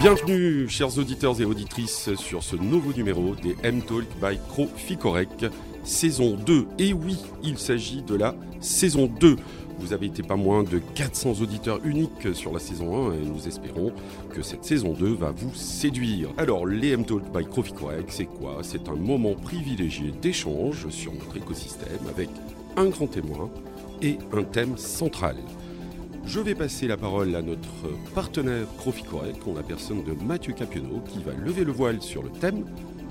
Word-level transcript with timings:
Bienvenue, 0.00 0.66
chers 0.66 0.96
auditeurs 0.96 1.38
et 1.42 1.44
auditrices, 1.44 2.14
sur 2.14 2.42
ce 2.42 2.56
nouveau 2.56 2.90
numéro 2.94 3.34
des 3.34 3.54
M-Talk 3.62 4.06
by 4.18 4.38
Croficorec, 4.48 5.28
saison 5.84 6.38
2. 6.46 6.68
Et 6.78 6.94
oui, 6.94 7.18
il 7.42 7.58
s'agit 7.58 8.00
de 8.00 8.14
la 8.14 8.34
saison 8.60 9.10
2. 9.20 9.36
Vous 9.78 9.92
avez 9.92 10.06
été 10.06 10.22
pas 10.22 10.36
moins 10.36 10.62
de 10.62 10.78
400 10.94 11.42
auditeurs 11.42 11.80
uniques 11.84 12.34
sur 12.34 12.50
la 12.50 12.60
saison 12.60 13.10
1 13.10 13.12
et 13.12 13.26
nous 13.26 13.46
espérons 13.46 13.92
que 14.34 14.40
cette 14.40 14.64
saison 14.64 14.94
2 14.94 15.12
va 15.12 15.32
vous 15.32 15.54
séduire. 15.54 16.30
Alors, 16.38 16.64
les 16.64 16.92
M-Talk 16.92 17.30
by 17.30 17.44
Croficorec, 17.44 18.06
c'est 18.08 18.24
quoi? 18.24 18.60
C'est 18.62 18.88
un 18.88 18.96
moment 18.96 19.34
privilégié 19.34 20.14
d'échange 20.22 20.88
sur 20.88 21.12
notre 21.12 21.36
écosystème 21.36 22.08
avec 22.08 22.30
un 22.78 22.86
grand 22.86 23.06
témoin 23.06 23.50
et 24.00 24.16
un 24.32 24.44
thème 24.44 24.78
central. 24.78 25.36
Je 26.32 26.38
vais 26.38 26.54
passer 26.54 26.86
la 26.86 26.96
parole 26.96 27.34
à 27.34 27.42
notre 27.42 27.88
partenaire 28.14 28.64
Croficorec, 28.78 29.34
en 29.48 29.54
la 29.54 29.64
personne 29.64 30.04
de 30.04 30.12
Mathieu 30.12 30.52
Capionneau, 30.52 31.02
qui 31.08 31.18
va 31.18 31.32
lever 31.32 31.64
le 31.64 31.72
voile 31.72 32.00
sur 32.00 32.22
le 32.22 32.30
thème 32.30 32.66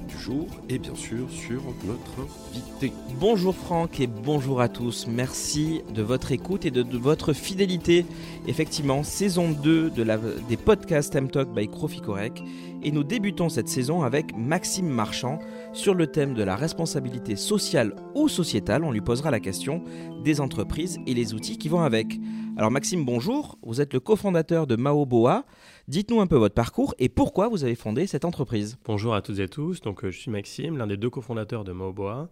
du 0.08 0.18
jour 0.18 0.48
et 0.70 0.80
bien 0.80 0.96
sûr 0.96 1.30
sur 1.30 1.62
notre 1.86 2.30
invité. 2.50 2.94
Bonjour 3.20 3.54
Franck 3.54 4.00
et 4.00 4.08
bonjour 4.08 4.62
à 4.62 4.70
tous. 4.70 5.06
Merci 5.06 5.82
de 5.94 6.02
votre 6.02 6.32
écoute 6.32 6.66
et 6.66 6.72
de, 6.72 6.98
votre 6.98 7.34
fidélité. 7.34 8.06
Effectivement, 8.48 9.04
saison 9.04 9.52
2 9.52 9.90
de 9.90 10.04
la, 10.04 10.18
des 10.48 10.56
podcasts 10.56 11.14
M-Talk 11.14 11.54
by 11.54 11.68
Croficorec. 11.68 12.42
Et 12.84 12.94
nous 12.94 13.04
débutons 13.04 13.50
cette 13.50 13.68
saison 13.68 14.04
avec 14.04 14.34
Maxime 14.38 14.88
Marchand 14.88 15.40
sur 15.74 15.94
le 15.94 16.08
thème 16.08 16.36
de 16.36 16.44
la 16.44 16.56
responsabilité 16.56 17.36
sociale 17.36 17.94
ou 18.16 18.30
sociétale. 18.30 18.86
On 18.86 18.92
lui 18.92 19.02
posera 19.02 19.30
la 19.30 19.42
question 19.42 19.84
des 20.24 20.40
entreprises 20.40 21.00
et 21.06 21.14
les 21.14 21.34
outils 21.34 21.58
qui 21.58 21.68
vont 21.68 21.82
avec. 21.82 22.18
Alors 22.60 22.72
Maxime, 22.72 23.06
bonjour. 23.06 23.58
Vous 23.62 23.80
êtes 23.80 23.94
le 23.94 24.02
cofondateur 24.02 24.68
de 24.68 24.76
Maoboa. 24.76 25.46
Dites-nous 25.88 26.20
un 26.20 26.28
peu 26.28 26.36
votre 26.36 26.54
parcours 26.54 26.94
et 27.00 27.10
pourquoi 27.10 27.48
vous 27.48 27.64
avez 27.64 27.74
fondé 27.74 28.06
cette 28.06 28.24
entreprise. 28.24 28.78
Bonjour 28.86 29.16
à 29.16 29.24
toutes 29.24 29.40
et 29.40 29.44
à 29.44 29.48
tous. 29.48 29.82
Donc, 29.82 30.04
euh, 30.04 30.12
je 30.12 30.20
suis 30.20 30.30
Maxime, 30.30 30.78
l'un 30.78 30.86
des 30.86 30.98
deux 30.98 31.10
cofondateurs 31.10 31.64
de 31.64 31.72
Maoboa. 31.72 32.30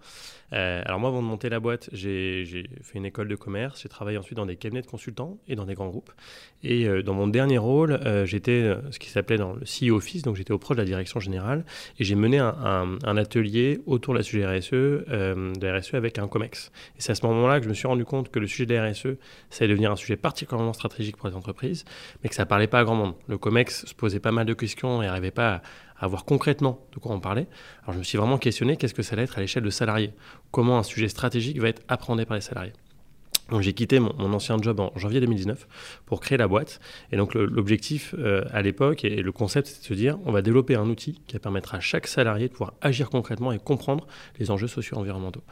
Euh, 0.54 0.82
alors 0.86 1.00
moi, 1.00 1.10
avant 1.10 1.24
de 1.24 1.28
monter 1.28 1.50
la 1.50 1.60
boîte, 1.60 1.90
j'ai 1.92 2.46
fait 2.84 3.00
une 3.00 3.06
école 3.06 3.30
de 3.30 3.36
commerce. 3.36 3.82
J'ai 3.82 3.90
travaillé 3.90 4.18
ensuite 4.18 4.38
dans 4.38 4.46
des 4.46 4.58
cabinets 4.58 4.84
de 4.84 4.88
consultants 4.88 5.40
et 5.48 5.56
dans 5.56 5.66
des 5.66 5.74
grands 5.74 5.88
groupes. 5.88 6.12
Et 6.62 6.88
euh, 6.88 7.02
dans 7.02 7.14
mon 7.14 7.28
dernier 7.28 7.58
rôle, 7.58 8.00
j'étais 8.26 8.76
ce 8.92 9.00
qui 9.00 9.10
s'appelait 9.10 9.38
dans 9.38 9.54
le 9.54 9.62
CEO 9.62 9.96
Office, 9.96 10.24
donc 10.24 10.36
j'étais 10.36 10.54
auprès 10.54 10.76
de 10.76 10.80
la 10.80 10.86
direction 10.86 11.20
générale. 11.20 11.66
Et 11.98 12.04
j'ai 12.04 12.16
mené 12.16 12.38
un, 12.38 13.18
atelier 13.18 13.80
autour 13.88 14.14
de 14.14 14.20
la 14.20 14.24
sujet 14.24 14.46
RSE, 14.46 14.72
de 14.72 15.80
RSE 15.80 15.94
avec 15.94 16.20
un 16.20 16.28
COMEX. 16.28 16.72
Et 16.98 17.02
c'est 17.02 17.14
à 17.14 17.16
ce 17.16 17.26
moment-là 17.26 17.60
que 17.60 17.64
je 17.64 17.70
me 17.70 17.74
suis 17.74 17.88
rendu 17.88 18.06
compte 18.06 18.30
que 18.30 18.38
le 18.38 18.46
sujet 18.46 18.66
de 18.66 18.76
la 18.76 18.92
RSE, 18.92 19.16
ça 19.50 19.64
allait 19.64 19.70
devenir 19.74 19.92
un 19.92 19.96
sujet 19.96 20.17
particulièrement 20.18 20.74
stratégique 20.74 21.18
pour 21.18 21.30
les 21.30 21.36
entreprises, 21.36 21.86
mais 22.22 22.30
que 22.30 22.36
ça 22.36 22.46
parlait 22.46 22.68
pas 22.68 22.80
à 22.80 22.84
grand 22.84 22.96
monde. 22.96 23.14
Le 23.28 23.38
COMEX 23.38 23.86
se 23.86 23.94
posait 23.94 24.20
pas 24.20 24.32
mal 24.32 24.46
de 24.46 24.54
questions 24.54 25.02
et 25.02 25.06
n'arrivait 25.06 25.32
pas 25.32 25.56
à, 25.56 25.62
à 26.00 26.08
voir 26.08 26.26
concrètement 26.26 26.80
de 26.94 27.00
quoi 27.00 27.16
on 27.16 27.20
parlait. 27.20 27.48
Alors 27.84 27.94
je 27.94 28.00
me 28.00 28.04
suis 28.04 28.18
vraiment 28.18 28.38
questionné 28.38 28.78
qu'est-ce 28.78 28.94
que 28.94 29.04
ça 29.04 29.14
allait 29.14 29.24
être 29.24 29.38
à 29.38 29.42
l'échelle 29.42 29.64
de 29.64 29.70
salariés? 29.70 30.14
Comment 30.52 30.78
un 30.80 30.84
sujet 30.84 31.08
stratégique 31.08 31.60
va 31.60 31.70
être 31.70 31.84
appréhendé 31.88 32.26
par 32.26 32.36
les 32.36 32.42
salariés? 32.42 32.74
Donc 33.50 33.62
j'ai 33.62 33.74
quitté 33.74 34.00
mon, 34.00 34.34
ancien 34.34 34.58
job 34.62 34.80
en 34.80 34.92
janvier 34.96 35.20
2019 35.20 35.68
pour 36.06 36.20
créer 36.20 36.38
la 36.38 36.48
boîte. 36.48 36.80
Et 37.12 37.18
donc 37.18 37.34
l'objectif 37.34 38.14
euh, 38.18 38.44
à 38.52 38.62
l'époque 38.62 39.06
et 39.06 39.22
le 39.22 39.32
concept, 39.32 39.68
c'est 39.68 39.82
de 39.82 39.86
se 39.86 39.94
dire, 39.94 40.18
on 40.26 40.32
va 40.32 40.42
développer 40.42 40.76
un 40.76 40.88
outil 40.88 41.22
qui 41.28 41.34
va 41.34 41.40
permettre 41.40 41.76
à 41.76 41.80
chaque 41.80 42.08
salarié 42.08 42.48
de 42.48 42.54
pouvoir 42.54 42.74
agir 42.82 43.10
concrètement 43.10 43.52
et 43.52 43.60
comprendre 43.60 44.08
les 44.40 44.52
enjeux 44.52 44.68
socio-environnementaux 44.68 45.44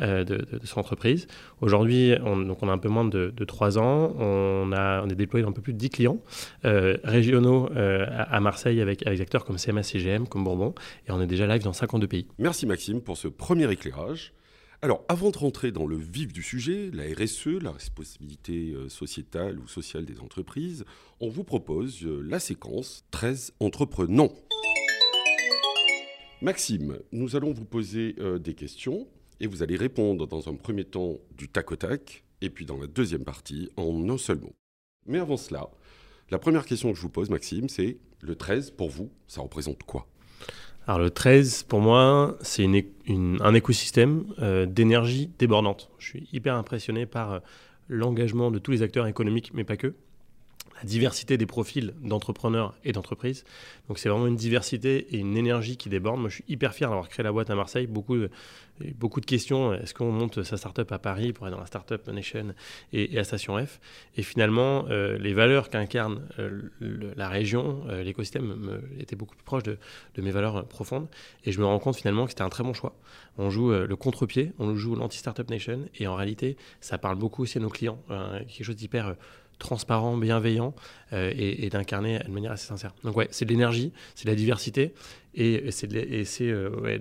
euh, 0.00 0.24
de, 0.24 0.46
son 0.64 0.80
entreprise. 0.80 1.26
Aujourd'hui, 1.60 2.14
on, 2.24 2.56
on 2.60 2.68
a 2.68 2.72
un 2.72 2.78
peu 2.78 2.88
moins 2.88 3.04
de, 3.04 3.32
de 3.34 3.44
3 3.44 3.78
ans. 3.78 4.14
On, 4.18 4.72
a, 4.72 5.02
on 5.02 5.08
est 5.08 5.14
déployé 5.14 5.42
dans 5.44 5.50
un 5.50 5.52
peu 5.52 5.62
plus 5.62 5.72
de 5.72 5.78
10 5.78 5.90
clients 5.90 6.18
euh, 6.64 6.96
régionaux 7.04 7.68
à, 7.74 8.22
à 8.22 8.40
Marseille 8.40 8.80
avec, 8.80 9.06
avec 9.06 9.18
des 9.18 9.22
acteurs 9.22 9.44
comme 9.44 9.56
CMA, 9.56 9.82
CGM, 9.82 10.26
comme 10.26 10.44
Bourbon. 10.44 10.74
Et 11.06 11.12
on 11.12 11.20
est 11.20 11.26
déjà 11.26 11.46
live 11.46 11.62
dans 11.62 11.72
52 11.72 12.06
pays. 12.06 12.26
Merci 12.38 12.66
Maxime 12.66 13.00
pour 13.00 13.16
ce 13.16 13.28
premier 13.28 13.70
éclairage. 13.70 14.32
Alors, 14.84 15.02
avant 15.08 15.30
de 15.30 15.38
rentrer 15.38 15.72
dans 15.72 15.86
le 15.86 15.96
vif 15.96 16.30
du 16.30 16.42
sujet, 16.42 16.90
la 16.92 17.04
RSE, 17.04 17.46
la 17.46 17.72
responsabilité 17.72 18.72
euh, 18.74 18.90
sociétale 18.90 19.58
ou 19.58 19.66
sociale 19.66 20.04
des 20.04 20.20
entreprises, 20.20 20.84
on 21.20 21.30
vous 21.30 21.42
propose 21.42 22.04
euh, 22.04 22.20
la 22.20 22.38
séquence 22.38 23.06
13 23.10 23.54
entreprenants. 23.60 24.34
Maxime, 26.42 26.98
nous 27.12 27.34
allons 27.34 27.54
vous 27.54 27.64
poser 27.64 28.14
euh, 28.18 28.38
des 28.38 28.52
questions 28.52 29.08
et 29.40 29.46
vous 29.46 29.62
allez 29.62 29.76
répondre 29.76 30.26
dans 30.26 30.50
un 30.50 30.54
premier 30.54 30.84
temps 30.84 31.18
du 31.34 31.48
tac 31.48 31.72
au 31.72 31.76
tac 31.76 32.22
et 32.42 32.50
puis 32.50 32.66
dans 32.66 32.76
la 32.76 32.86
deuxième 32.86 33.24
partie 33.24 33.70
en 33.78 34.06
un 34.10 34.18
seul 34.18 34.38
mot. 34.38 34.52
Mais 35.06 35.18
avant 35.18 35.38
cela, 35.38 35.70
la 36.28 36.38
première 36.38 36.66
question 36.66 36.92
que 36.92 36.98
je 36.98 37.02
vous 37.02 37.08
pose, 37.08 37.30
Maxime, 37.30 37.70
c'est 37.70 37.96
le 38.20 38.34
13 38.34 38.72
pour 38.72 38.90
vous, 38.90 39.10
ça 39.28 39.40
représente 39.40 39.82
quoi? 39.84 40.06
Alors 40.86 40.98
le 40.98 41.10
13, 41.10 41.62
pour 41.62 41.80
moi, 41.80 42.36
c'est 42.42 42.66
un 43.08 43.54
écosystème 43.54 44.26
euh, 44.40 44.66
d'énergie 44.66 45.30
débordante. 45.38 45.90
Je 45.98 46.08
suis 46.08 46.28
hyper 46.30 46.56
impressionné 46.56 47.06
par 47.06 47.32
euh, 47.32 47.38
l'engagement 47.88 48.50
de 48.50 48.58
tous 48.58 48.70
les 48.70 48.82
acteurs 48.82 49.06
économiques, 49.06 49.52
mais 49.54 49.64
pas 49.64 49.78
que. 49.78 49.94
Diversité 50.84 51.36
des 51.36 51.46
profils 51.46 51.94
d'entrepreneurs 52.02 52.74
et 52.84 52.92
d'entreprises. 52.92 53.44
Donc 53.88 53.98
c'est 53.98 54.08
vraiment 54.08 54.26
une 54.26 54.36
diversité 54.36 55.14
et 55.14 55.18
une 55.18 55.36
énergie 55.36 55.76
qui 55.76 55.88
déborde. 55.88 56.20
Moi, 56.20 56.28
je 56.28 56.36
suis 56.36 56.44
hyper 56.48 56.74
fier 56.74 56.88
d'avoir 56.88 57.08
créé 57.08 57.24
la 57.24 57.32
boîte 57.32 57.50
à 57.50 57.54
Marseille. 57.54 57.86
Beaucoup 57.86 58.16
de, 58.16 58.30
questions. 59.26 59.72
Est-ce 59.74 59.94
qu'on 59.94 60.12
monte 60.12 60.42
sa 60.42 60.56
startup 60.56 60.90
à 60.92 60.98
Paris 60.98 61.32
pour 61.32 61.46
être 61.46 61.52
dans 61.54 61.60
la 61.60 61.66
Startup 61.66 62.06
Nation 62.08 62.54
et, 62.92 63.14
et 63.14 63.18
à 63.18 63.24
Station 63.24 63.64
F? 63.64 63.80
Et 64.16 64.22
finalement, 64.22 64.86
euh, 64.88 65.16
les 65.18 65.32
valeurs 65.32 65.70
qu'incarne 65.70 66.22
euh, 66.38 66.62
la 67.16 67.28
région, 67.28 67.82
euh, 67.88 68.02
l'écosystème, 68.02 68.44
me- 68.44 68.82
étaient 69.00 69.16
beaucoup 69.16 69.36
plus 69.36 69.44
proches 69.44 69.62
de, 69.62 69.78
de 70.14 70.22
mes 70.22 70.30
valeurs 70.30 70.66
profondes. 70.66 71.08
Et 71.44 71.52
je 71.52 71.60
me 71.60 71.66
rends 71.66 71.78
compte 71.78 71.96
finalement 71.96 72.24
que 72.24 72.30
c'était 72.30 72.42
un 72.42 72.48
très 72.50 72.64
bon 72.64 72.74
choix. 72.74 72.94
On 73.38 73.50
joue 73.50 73.70
le 73.72 73.96
contre-pied, 73.96 74.52
on 74.58 74.74
joue 74.76 74.94
l'anti-startup 74.94 75.50
nation, 75.50 75.80
et 75.98 76.06
en 76.06 76.14
réalité, 76.14 76.56
ça 76.80 76.98
parle 76.98 77.16
beaucoup 77.16 77.42
aussi 77.42 77.58
à 77.58 77.60
nos 77.60 77.68
clients. 77.68 77.98
Euh, 78.10 78.38
quelque 78.40 78.64
chose 78.64 78.76
d'hyper 78.76 79.16
transparent, 79.58 80.16
bienveillant, 80.16 80.74
euh, 81.12 81.32
et, 81.34 81.64
et 81.64 81.70
d'incarner 81.70 82.18
de 82.18 82.30
manière 82.30 82.52
assez 82.52 82.66
sincère. 82.66 82.94
Donc 83.04 83.16
ouais, 83.16 83.28
c'est 83.30 83.44
de 83.44 83.50
l'énergie, 83.50 83.92
c'est 84.14 84.24
de 84.24 84.30
la 84.30 84.36
diversité, 84.36 84.94
et, 85.34 85.66
et 85.66 85.70
c'est 86.24 86.48
euh, 86.48 86.70
ouais, 86.80 87.00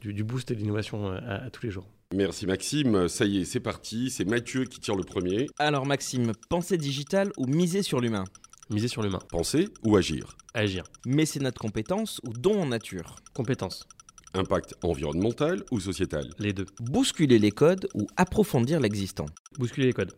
du, 0.00 0.12
du 0.12 0.24
boost 0.24 0.50
et 0.50 0.54
de 0.54 0.60
l'innovation 0.60 1.10
euh, 1.10 1.18
à, 1.26 1.44
à 1.46 1.50
tous 1.50 1.64
les 1.64 1.70
jours. 1.70 1.86
Merci 2.14 2.46
Maxime, 2.46 3.06
ça 3.08 3.26
y 3.26 3.38
est, 3.38 3.44
c'est 3.44 3.60
parti, 3.60 4.10
c'est 4.10 4.24
Mathieu 4.24 4.64
qui 4.64 4.80
tire 4.80 4.96
le 4.96 5.04
premier. 5.04 5.46
Alors 5.58 5.84
Maxime, 5.84 6.32
pensée 6.48 6.78
digitale 6.78 7.30
ou 7.36 7.46
miser 7.46 7.82
sur 7.82 8.00
l'humain? 8.00 8.24
Miser 8.70 8.88
sur 8.88 9.02
l'humain, 9.02 9.20
Penser 9.30 9.68
ou 9.82 9.96
agir? 9.96 10.36
Agir, 10.54 10.84
Mécénat 11.06 11.50
de 11.50 11.58
compétences 11.58 12.20
ou 12.24 12.32
don 12.32 12.62
en 12.62 12.66
nature? 12.66 13.16
Compétences, 13.34 13.86
Impact 14.34 14.74
environnemental 14.82 15.64
ou 15.70 15.80
sociétal? 15.80 16.30
Les 16.38 16.52
deux. 16.52 16.66
Bousculer 16.80 17.38
les 17.38 17.50
codes 17.50 17.88
ou 17.94 18.06
approfondir 18.16 18.78
l'existant? 18.80 19.26
Bousculer 19.58 19.86
les 19.86 19.92
codes, 19.94 20.12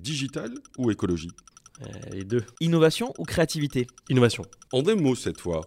Digital 0.00 0.52
ou 0.78 0.90
écologie 0.90 1.30
Euh, 1.82 1.86
les 2.12 2.24
deux. 2.24 2.44
Innovation 2.60 3.12
ou 3.18 3.24
créativité? 3.24 3.86
Innovation. 4.08 4.44
En 4.72 4.82
deux 4.82 4.94
mots 4.94 5.14
cette 5.16 5.40
fois, 5.40 5.62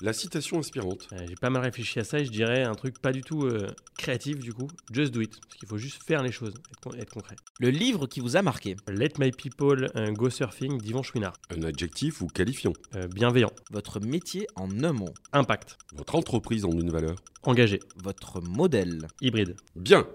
la 0.00 0.12
citation 0.14 0.58
inspirante. 0.58 1.06
Euh, 1.12 1.18
J'ai 1.28 1.34
pas 1.36 1.50
mal 1.50 1.62
réfléchi 1.62 2.00
à 2.00 2.04
ça 2.04 2.18
et 2.18 2.24
je 2.24 2.30
dirais 2.30 2.62
un 2.64 2.74
truc 2.74 2.98
pas 2.98 3.12
du 3.12 3.20
tout 3.20 3.44
euh, 3.44 3.66
créatif 3.98 4.38
du 4.38 4.52
coup. 4.54 4.66
Just 4.90 5.12
do 5.12 5.20
it. 5.20 5.38
Parce 5.38 5.56
qu'il 5.58 5.68
faut 5.68 5.76
juste 5.76 6.02
faire 6.02 6.22
les 6.22 6.32
choses, 6.32 6.54
être, 6.72 6.80
con- 6.80 6.94
être 6.94 7.10
concret. 7.12 7.36
Le 7.60 7.68
livre 7.70 8.06
qui 8.06 8.20
vous 8.20 8.36
a 8.36 8.42
marqué? 8.42 8.76
Let 8.88 9.10
My 9.18 9.30
People 9.30 9.92
Go 10.14 10.30
Surfing 10.30 10.78
d'Yvon 10.80 11.02
Chouinard. 11.02 11.34
Un 11.50 11.62
adjectif 11.62 12.22
ou 12.22 12.26
qualifiant 12.28 12.72
Euh, 12.96 13.06
bienveillant. 13.08 13.52
Votre 13.70 14.00
métier 14.00 14.46
en 14.56 14.68
un 14.82 14.92
mot 14.92 15.10
Impact. 15.34 15.76
Votre 15.94 16.14
entreprise 16.16 16.64
en 16.64 16.72
une 16.72 16.90
valeur 16.90 17.16
Engagé. 17.42 17.78
Votre 18.02 18.40
modèle 18.40 19.06
Hybride. 19.20 19.54
Bien 19.76 20.06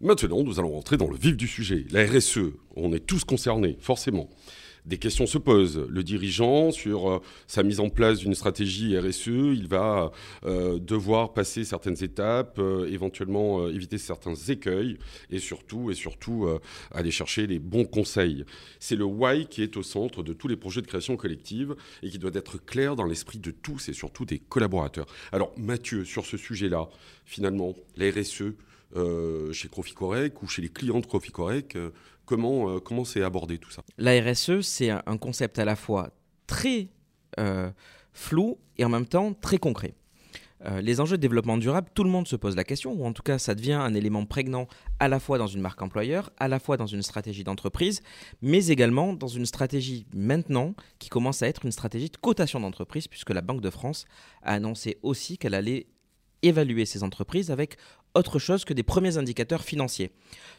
Maintenant, 0.00 0.44
nous 0.44 0.60
allons 0.60 0.70
rentrer 0.70 0.96
dans 0.96 1.10
le 1.10 1.16
vif 1.16 1.36
du 1.36 1.48
sujet, 1.48 1.84
la 1.90 2.06
RSE. 2.06 2.52
On 2.76 2.92
est 2.92 3.04
tous 3.04 3.24
concernés, 3.24 3.76
forcément. 3.80 4.30
Des 4.86 4.96
questions 4.96 5.26
se 5.26 5.38
posent. 5.38 5.84
Le 5.88 6.04
dirigeant, 6.04 6.70
sur 6.70 7.10
euh, 7.10 7.20
sa 7.48 7.64
mise 7.64 7.80
en 7.80 7.88
place 7.88 8.20
d'une 8.20 8.36
stratégie 8.36 8.96
RSE, 8.96 9.26
il 9.26 9.66
va 9.66 10.12
euh, 10.46 10.78
devoir 10.78 11.34
passer 11.34 11.64
certaines 11.64 12.00
étapes, 12.04 12.60
euh, 12.60 12.88
éventuellement 12.88 13.68
éviter 13.68 13.98
certains 13.98 14.36
écueils, 14.36 14.98
et 15.30 15.40
surtout, 15.40 15.90
et 15.90 15.94
surtout 15.94 16.46
aller 16.92 17.10
chercher 17.10 17.48
les 17.48 17.58
bons 17.58 17.84
conseils. 17.84 18.44
C'est 18.78 18.94
le 18.94 19.04
why 19.04 19.46
qui 19.46 19.64
est 19.64 19.76
au 19.76 19.82
centre 19.82 20.22
de 20.22 20.32
tous 20.32 20.46
les 20.46 20.56
projets 20.56 20.80
de 20.80 20.86
création 20.86 21.16
collective 21.16 21.74
et 22.04 22.08
qui 22.08 22.20
doit 22.20 22.30
être 22.34 22.64
clair 22.64 22.94
dans 22.94 23.04
l'esprit 23.04 23.40
de 23.40 23.50
tous 23.50 23.88
et 23.88 23.92
surtout 23.92 24.24
des 24.24 24.38
collaborateurs. 24.38 25.06
Alors, 25.32 25.52
Mathieu, 25.56 26.04
sur 26.04 26.24
ce 26.24 26.36
sujet-là, 26.36 26.88
finalement, 27.24 27.74
la 27.96 28.12
RSE, 28.12 28.54
euh, 28.96 29.52
chez 29.52 29.68
Croficorec 29.68 30.42
ou 30.42 30.48
chez 30.48 30.62
les 30.62 30.70
clients 30.70 31.00
de 31.00 31.06
Croficorec, 31.06 31.76
euh, 31.76 31.90
comment 32.24 32.70
euh, 32.70 32.80
comment 32.80 33.04
c'est 33.04 33.22
abordé 33.22 33.58
tout 33.58 33.70
ça? 33.70 33.82
La 33.98 34.18
RSE, 34.18 34.62
c'est 34.62 34.88
un 34.88 35.18
concept 35.18 35.58
à 35.58 35.66
la 35.66 35.76
fois 35.76 36.10
très 36.46 36.88
flou 38.12 38.58
et 38.78 38.84
en 38.84 38.88
même 38.88 39.06
temps 39.06 39.32
très 39.34 39.58
concret. 39.58 39.94
Les 40.80 41.00
enjeux 41.00 41.16
de 41.16 41.22
développement 41.22 41.56
durable, 41.56 41.88
tout 41.94 42.02
le 42.02 42.10
monde 42.10 42.26
se 42.26 42.34
pose 42.34 42.56
la 42.56 42.64
question, 42.64 42.92
ou 42.92 43.04
en 43.04 43.12
tout 43.12 43.22
cas 43.22 43.38
ça 43.38 43.54
devient 43.54 43.74
un 43.74 43.94
élément 43.94 44.24
prégnant 44.24 44.66
à 44.98 45.06
la 45.06 45.20
fois 45.20 45.38
dans 45.38 45.46
une 45.46 45.60
marque 45.60 45.80
employeur, 45.82 46.32
à 46.36 46.48
la 46.48 46.58
fois 46.58 46.76
dans 46.76 46.86
une 46.86 47.02
stratégie 47.02 47.44
d'entreprise, 47.44 48.02
mais 48.42 48.66
également 48.66 49.12
dans 49.12 49.28
une 49.28 49.46
stratégie 49.46 50.04
maintenant 50.12 50.74
qui 50.98 51.10
commence 51.10 51.44
à 51.44 51.46
être 51.46 51.64
une 51.64 51.70
stratégie 51.70 52.10
de 52.10 52.16
cotation 52.16 52.58
d'entreprise, 52.58 53.06
puisque 53.06 53.30
la 53.30 53.40
Banque 53.40 53.60
de 53.60 53.70
France 53.70 54.04
a 54.42 54.54
annoncé 54.54 54.98
aussi 55.02 55.38
qu'elle 55.38 55.54
allait 55.54 55.86
évaluer 56.42 56.86
ces 56.86 57.02
entreprises 57.02 57.50
avec 57.50 57.76
autre 58.14 58.38
chose 58.38 58.64
que 58.64 58.74
des 58.74 58.82
premiers 58.82 59.18
indicateurs 59.18 59.62
financiers. 59.62 60.10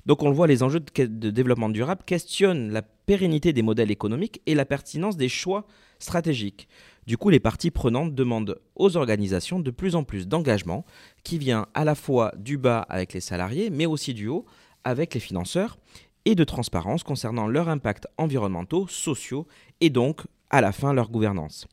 Donc 0.05 0.23
on 0.23 0.29
le 0.29 0.35
voit, 0.35 0.47
les 0.47 0.63
enjeux 0.63 0.79
de, 0.79 1.29
développement 1.29 1.69
durable 1.69 2.03
questionnent 2.05 2.71
la 2.71 2.81
pérennité 2.81 3.53
des 3.53 3.61
modèles 3.61 3.91
économiques 3.91 4.41
et 4.45 4.55
la 4.55 4.65
pertinence 4.65 5.17
des 5.17 5.29
choix 5.29 5.65
stratégiques. 5.99 6.67
Du 7.07 7.17
coup, 7.17 7.29
les 7.29 7.39
parties 7.39 7.71
prenantes 7.71 8.13
demandent 8.13 8.59
aux 8.75 8.95
organisations 8.95 9.59
de 9.59 9.71
plus 9.71 9.95
en 9.95 10.03
plus 10.03 10.27
d'engagement 10.27 10.85
qui 11.23 11.37
vient 11.37 11.67
à 11.73 11.83
la 11.83 11.95
fois 11.95 12.33
du 12.37 12.57
bas 12.57 12.85
avec 12.87 13.13
les 13.13 13.19
salariés, 13.19 13.69
mais 13.69 13.85
aussi 13.85 14.13
du 14.13 14.27
haut 14.27 14.45
avec 14.83 15.13
les 15.13 15.19
financeurs, 15.19 15.77
et 16.25 16.35
de 16.35 16.43
transparence 16.43 17.03
concernant 17.03 17.47
leurs 17.47 17.69
impacts 17.69 18.07
environnementaux, 18.17 18.87
sociaux 18.87 19.47
et 19.81 19.89
donc 19.89 20.21
à 20.49 20.61
la 20.61 20.71
fin 20.71 20.93
leur 20.93 21.09
gouvernance. 21.09 21.67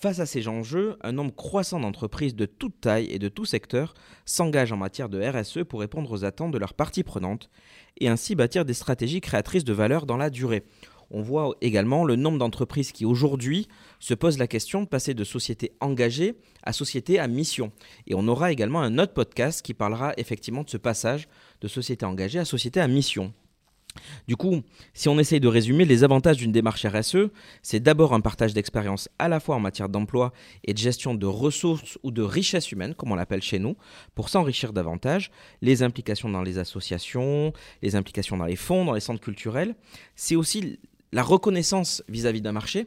Face 0.00 0.20
à 0.20 0.26
ces 0.26 0.46
enjeux, 0.46 0.96
un 1.00 1.10
nombre 1.10 1.34
croissant 1.34 1.80
d'entreprises 1.80 2.36
de 2.36 2.46
toute 2.46 2.80
taille 2.80 3.08
et 3.10 3.18
de 3.18 3.28
tout 3.28 3.44
secteur 3.44 3.94
s'engagent 4.26 4.70
en 4.70 4.76
matière 4.76 5.08
de 5.08 5.20
RSE 5.20 5.64
pour 5.68 5.80
répondre 5.80 6.12
aux 6.12 6.24
attentes 6.24 6.52
de 6.52 6.58
leurs 6.58 6.74
parties 6.74 7.02
prenantes 7.02 7.50
et 7.98 8.06
ainsi 8.06 8.36
bâtir 8.36 8.64
des 8.64 8.74
stratégies 8.74 9.20
créatrices 9.20 9.64
de 9.64 9.72
valeur 9.72 10.06
dans 10.06 10.16
la 10.16 10.30
durée. 10.30 10.62
On 11.10 11.20
voit 11.20 11.56
également 11.62 12.04
le 12.04 12.14
nombre 12.14 12.38
d'entreprises 12.38 12.92
qui 12.92 13.04
aujourd'hui 13.04 13.66
se 13.98 14.14
posent 14.14 14.38
la 14.38 14.46
question 14.46 14.82
de 14.82 14.86
passer 14.86 15.14
de 15.14 15.24
société 15.24 15.72
engagée 15.80 16.36
à 16.62 16.72
société 16.72 17.18
à 17.18 17.26
mission. 17.26 17.72
Et 18.06 18.14
on 18.14 18.28
aura 18.28 18.52
également 18.52 18.82
un 18.82 19.00
autre 19.00 19.14
podcast 19.14 19.62
qui 19.62 19.74
parlera 19.74 20.12
effectivement 20.16 20.62
de 20.62 20.70
ce 20.70 20.76
passage 20.76 21.26
de 21.60 21.66
société 21.66 22.06
engagée 22.06 22.38
à 22.38 22.44
société 22.44 22.78
à 22.80 22.86
mission. 22.86 23.32
Du 24.26 24.36
coup, 24.36 24.62
si 24.94 25.08
on 25.08 25.18
essaye 25.18 25.40
de 25.40 25.48
résumer, 25.48 25.84
les 25.84 26.04
avantages 26.04 26.36
d'une 26.36 26.52
démarche 26.52 26.84
RSE, 26.86 27.28
c'est 27.62 27.80
d'abord 27.80 28.14
un 28.14 28.20
partage 28.20 28.54
d'expérience 28.54 29.08
à 29.18 29.28
la 29.28 29.40
fois 29.40 29.56
en 29.56 29.60
matière 29.60 29.88
d'emploi 29.88 30.32
et 30.64 30.72
de 30.72 30.78
gestion 30.78 31.14
de 31.14 31.26
ressources 31.26 31.98
ou 32.02 32.10
de 32.10 32.22
richesses 32.22 32.72
humaines, 32.72 32.94
comme 32.94 33.12
on 33.12 33.16
l'appelle 33.16 33.42
chez 33.42 33.58
nous, 33.58 33.76
pour 34.14 34.28
s'enrichir 34.28 34.72
davantage, 34.72 35.30
les 35.62 35.82
implications 35.82 36.28
dans 36.28 36.42
les 36.42 36.58
associations, 36.58 37.52
les 37.82 37.96
implications 37.96 38.36
dans 38.36 38.46
les 38.46 38.56
fonds, 38.56 38.84
dans 38.84 38.94
les 38.94 39.00
centres 39.00 39.20
culturels. 39.20 39.74
C'est 40.16 40.36
aussi 40.36 40.78
la 41.12 41.22
reconnaissance 41.22 42.02
vis-à-vis 42.08 42.40
d'un 42.40 42.52
marché. 42.52 42.86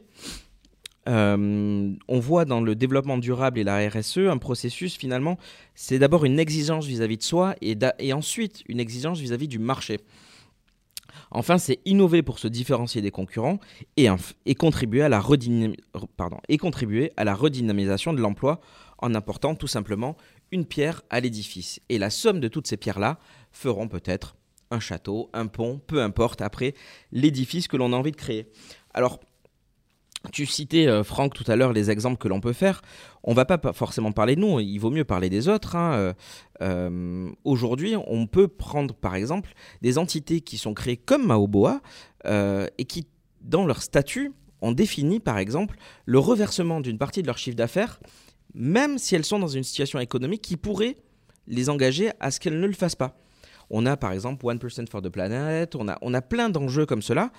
Euh, 1.08 1.92
on 2.06 2.20
voit 2.20 2.44
dans 2.44 2.60
le 2.60 2.76
développement 2.76 3.18
durable 3.18 3.58
et 3.58 3.64
la 3.64 3.88
RSE 3.88 4.18
un 4.18 4.38
processus 4.38 4.96
finalement, 4.96 5.36
c'est 5.74 5.98
d'abord 5.98 6.24
une 6.24 6.38
exigence 6.38 6.86
vis-à-vis 6.86 7.16
de 7.16 7.24
soi 7.24 7.56
et, 7.60 8.12
ensuite 8.12 8.62
une 8.68 8.78
exigence 8.78 9.18
vis 9.18 9.32
à 9.32 9.36
-vis 9.36 9.48
du 9.48 9.58
marché. 9.58 9.98
Enfin, 11.30 11.58
c'est 11.58 11.80
innover 11.84 12.22
pour 12.22 12.38
se 12.38 12.48
différencier 12.48 13.02
des 13.02 13.10
concurrents 13.10 13.58
et, 13.96 14.08
contribuer, 14.54 15.02
à 15.02 15.08
la 15.08 15.20
contribuer 16.58 17.12
à 17.16 17.24
la 17.24 17.34
redynamisation 17.34 18.12
de 18.12 18.20
l'emploi 18.20 18.60
en 18.98 19.14
apportant 19.14 19.54
tout 19.54 19.66
simplement 19.66 20.16
une 20.50 20.64
pierre 20.64 21.02
à 21.10 21.20
l'édifice. 21.20 21.80
Et 21.88 21.98
la 21.98 22.10
somme 22.10 22.40
de 22.40 22.48
toutes 22.48 22.66
ces 22.66 22.76
pierres-là 22.76 23.18
feront 23.50 23.88
peut-être 23.88 24.36
un 24.70 24.80
château, 24.80 25.28
un 25.32 25.46
pont, 25.46 25.80
peu 25.86 26.02
importe 26.02 26.40
après 26.40 26.74
l'édifice 27.10 27.68
que 27.68 27.76
l'on 27.76 27.92
a 27.92 27.96
envie 27.96 28.12
de 28.12 28.16
créer. 28.16 28.50
Alors, 28.94 29.20
tu 30.30 30.46
citais, 30.46 30.86
euh, 30.86 31.02
Franck, 31.02 31.34
tout 31.34 31.44
à 31.48 31.56
l'heure 31.56 31.72
les 31.72 31.90
exemples 31.90 32.18
que 32.18 32.28
l'on 32.28 32.40
peut 32.40 32.52
faire. 32.52 32.82
On 33.24 33.34
va 33.34 33.44
pas 33.44 33.72
forcément 33.72 34.12
parler 34.12 34.36
de 34.36 34.40
nous, 34.40 34.60
il 34.60 34.78
vaut 34.78 34.90
mieux 34.90 35.04
parler 35.04 35.28
des 35.30 35.48
autres. 35.48 35.76
Hein. 35.76 35.94
Euh, 35.94 36.12
euh, 36.62 37.30
aujourd'hui, 37.44 37.94
on 38.06 38.26
peut 38.26 38.48
prendre 38.48 38.94
par 38.94 39.14
exemple 39.14 39.52
des 39.80 39.98
entités 39.98 40.40
qui 40.40 40.58
sont 40.58 40.74
créées 40.74 40.96
comme 40.96 41.26
Maoboa 41.26 41.80
et 42.24 42.84
qui, 42.84 43.08
dans 43.40 43.66
leur 43.66 43.82
statut, 43.82 44.32
ont 44.60 44.70
défini 44.70 45.18
par 45.18 45.38
exemple 45.38 45.76
le 46.04 46.20
reversement 46.20 46.80
d'une 46.80 46.98
partie 46.98 47.20
de 47.22 47.26
leur 47.26 47.36
chiffre 47.36 47.56
d'affaires, 47.56 47.98
même 48.54 48.98
si 48.98 49.16
elles 49.16 49.24
sont 49.24 49.40
dans 49.40 49.48
une 49.48 49.64
situation 49.64 49.98
économique 49.98 50.42
qui 50.42 50.56
pourrait 50.56 50.98
les 51.48 51.68
engager 51.68 52.12
à 52.20 52.30
ce 52.30 52.38
qu'elles 52.38 52.60
ne 52.60 52.66
le 52.66 52.72
fassent 52.72 52.94
pas. 52.94 53.16
On 53.72 53.86
a 53.86 53.96
par 53.96 54.12
exemple 54.12 54.44
1% 54.44 54.88
for 54.88 55.02
the 55.02 55.08
Planet, 55.08 55.74
on 55.74 55.88
a, 55.88 55.98
on 56.02 56.12
a 56.12 56.20
plein 56.20 56.50
d'enjeux 56.50 56.86
comme 56.86 57.02
cela. 57.02 57.32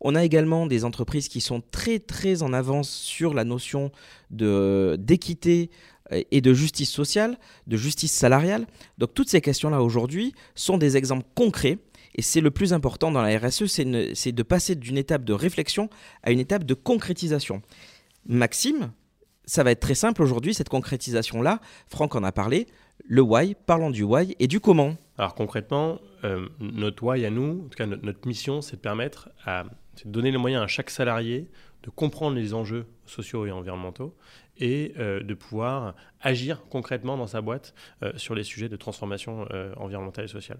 On 0.00 0.14
a 0.14 0.24
également 0.24 0.66
des 0.66 0.84
entreprises 0.84 1.28
qui 1.28 1.40
sont 1.40 1.62
très 1.72 1.98
très 1.98 2.42
en 2.42 2.52
avance 2.52 2.88
sur 2.88 3.34
la 3.34 3.44
notion 3.44 3.90
d'équité 4.30 5.70
euh, 6.12 6.22
et 6.30 6.40
de 6.40 6.54
justice 6.54 6.90
sociale, 6.90 7.38
de 7.66 7.76
justice 7.76 8.12
salariale. 8.12 8.66
Donc 8.98 9.14
toutes 9.14 9.28
ces 9.28 9.40
questions-là 9.40 9.82
aujourd'hui 9.82 10.32
sont 10.54 10.78
des 10.78 10.96
exemples 10.96 11.26
concrets 11.34 11.78
et 12.14 12.22
c'est 12.22 12.40
le 12.40 12.50
plus 12.50 12.72
important 12.72 13.10
dans 13.10 13.22
la 13.22 13.38
RSE, 13.38 13.66
c'est 13.66 14.32
de 14.32 14.42
passer 14.42 14.74
d'une 14.74 14.96
étape 14.96 15.24
de 15.24 15.32
réflexion 15.32 15.90
à 16.22 16.30
une 16.30 16.40
étape 16.40 16.64
de 16.64 16.74
concrétisation. 16.74 17.62
Maxime, 18.26 18.92
ça 19.44 19.62
va 19.64 19.70
être 19.72 19.80
très 19.80 19.94
simple 19.94 20.22
aujourd'hui, 20.22 20.54
cette 20.54 20.68
concrétisation-là. 20.68 21.60
Franck 21.88 22.14
en 22.14 22.22
a 22.22 22.32
parlé. 22.32 22.66
Le 23.04 23.22
why, 23.22 23.54
parlons 23.66 23.90
du 23.90 24.02
why 24.02 24.36
et 24.38 24.46
du 24.46 24.60
comment. 24.60 24.96
Alors 25.18 25.34
concrètement, 25.34 26.00
euh, 26.24 26.48
notre 26.60 27.02
why 27.02 27.24
à 27.24 27.30
nous, 27.30 27.64
en 27.64 27.68
tout 27.68 27.76
cas 27.76 27.86
notre, 27.86 28.26
mission, 28.26 28.60
c'est 28.62 28.76
de 28.76 28.80
permettre 28.80 29.30
à 29.44 29.64
de 30.04 30.10
donner 30.10 30.30
les 30.30 30.38
moyens 30.38 30.62
à 30.62 30.66
chaque 30.66 30.90
salarié 30.90 31.50
de 31.82 31.90
comprendre 31.90 32.36
les 32.36 32.54
enjeux 32.54 32.86
sociaux 33.06 33.46
et 33.46 33.50
environnementaux 33.50 34.14
et 34.58 34.92
euh, 34.98 35.22
de 35.22 35.34
pouvoir 35.34 35.94
agir 36.20 36.62
concrètement 36.70 37.16
dans 37.16 37.26
sa 37.26 37.40
boîte 37.40 37.74
euh, 38.02 38.12
sur 38.16 38.34
les 38.34 38.42
sujets 38.42 38.68
de 38.68 38.76
transformation 38.76 39.46
euh, 39.52 39.72
environnementale 39.76 40.26
et 40.26 40.28
sociale. 40.28 40.58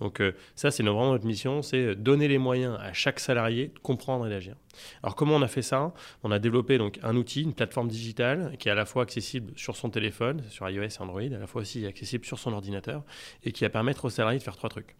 Donc 0.00 0.22
ça, 0.54 0.70
c'est 0.70 0.82
vraiment 0.82 1.12
notre 1.12 1.24
mission, 1.24 1.62
c'est 1.62 1.94
donner 1.94 2.28
les 2.28 2.38
moyens 2.38 2.76
à 2.80 2.92
chaque 2.92 3.18
salarié 3.18 3.68
de 3.68 3.78
comprendre 3.78 4.26
et 4.26 4.30
d'agir. 4.30 4.56
Alors 5.02 5.16
comment 5.16 5.36
on 5.36 5.42
a 5.42 5.48
fait 5.48 5.62
ça? 5.62 5.92
On 6.22 6.30
a 6.30 6.38
développé 6.38 6.78
donc 6.78 6.98
un 7.02 7.16
outil, 7.16 7.42
une 7.42 7.54
plateforme 7.54 7.88
digitale 7.88 8.56
qui 8.58 8.68
est 8.68 8.72
à 8.72 8.74
la 8.74 8.84
fois 8.84 9.04
accessible 9.04 9.52
sur 9.56 9.76
son 9.76 9.90
téléphone, 9.90 10.42
sur 10.50 10.68
iOS 10.68 10.82
et 10.82 11.00
Android, 11.00 11.20
à 11.20 11.38
la 11.38 11.46
fois 11.46 11.62
aussi 11.62 11.86
accessible 11.86 12.24
sur 12.24 12.38
son 12.38 12.52
ordinateur 12.52 13.04
et 13.44 13.52
qui 13.52 13.64
va 13.64 13.70
permettre 13.70 14.04
aux 14.04 14.10
salariés 14.10 14.38
de 14.38 14.44
faire 14.44 14.56
trois 14.56 14.70
trucs. 14.70 14.96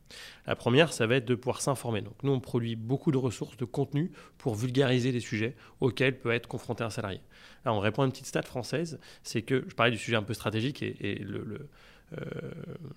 La 0.46 0.56
première, 0.56 0.92
ça 0.92 1.06
va 1.06 1.16
être 1.16 1.24
de 1.24 1.34
pouvoir 1.34 1.60
s'informer. 1.60 2.00
Donc 2.00 2.14
nous, 2.22 2.32
on 2.32 2.40
produit 2.40 2.76
beaucoup 2.76 3.12
de 3.12 3.18
ressources, 3.18 3.56
de 3.56 3.64
contenu 3.64 4.12
pour 4.38 4.54
vulgariser 4.54 5.12
les 5.12 5.20
sujets 5.20 5.56
auxquels 5.80 6.18
peut 6.18 6.32
être 6.32 6.46
confronté 6.46 6.84
un 6.84 6.90
salarié. 6.90 7.20
Là, 7.64 7.72
on 7.72 7.80
répond 7.80 8.02
à 8.02 8.06
une 8.06 8.12
petite 8.12 8.26
stat 8.26 8.42
française, 8.42 9.00
c'est 9.22 9.42
que 9.42 9.64
je 9.68 9.74
parlais 9.74 9.92
du 9.96 10.02
sujet 10.02 10.16
un 10.16 10.22
peu 10.22 10.34
stratégique 10.34 10.82
et, 10.82 11.16
le, 11.16 11.68
euh, 12.12 12.24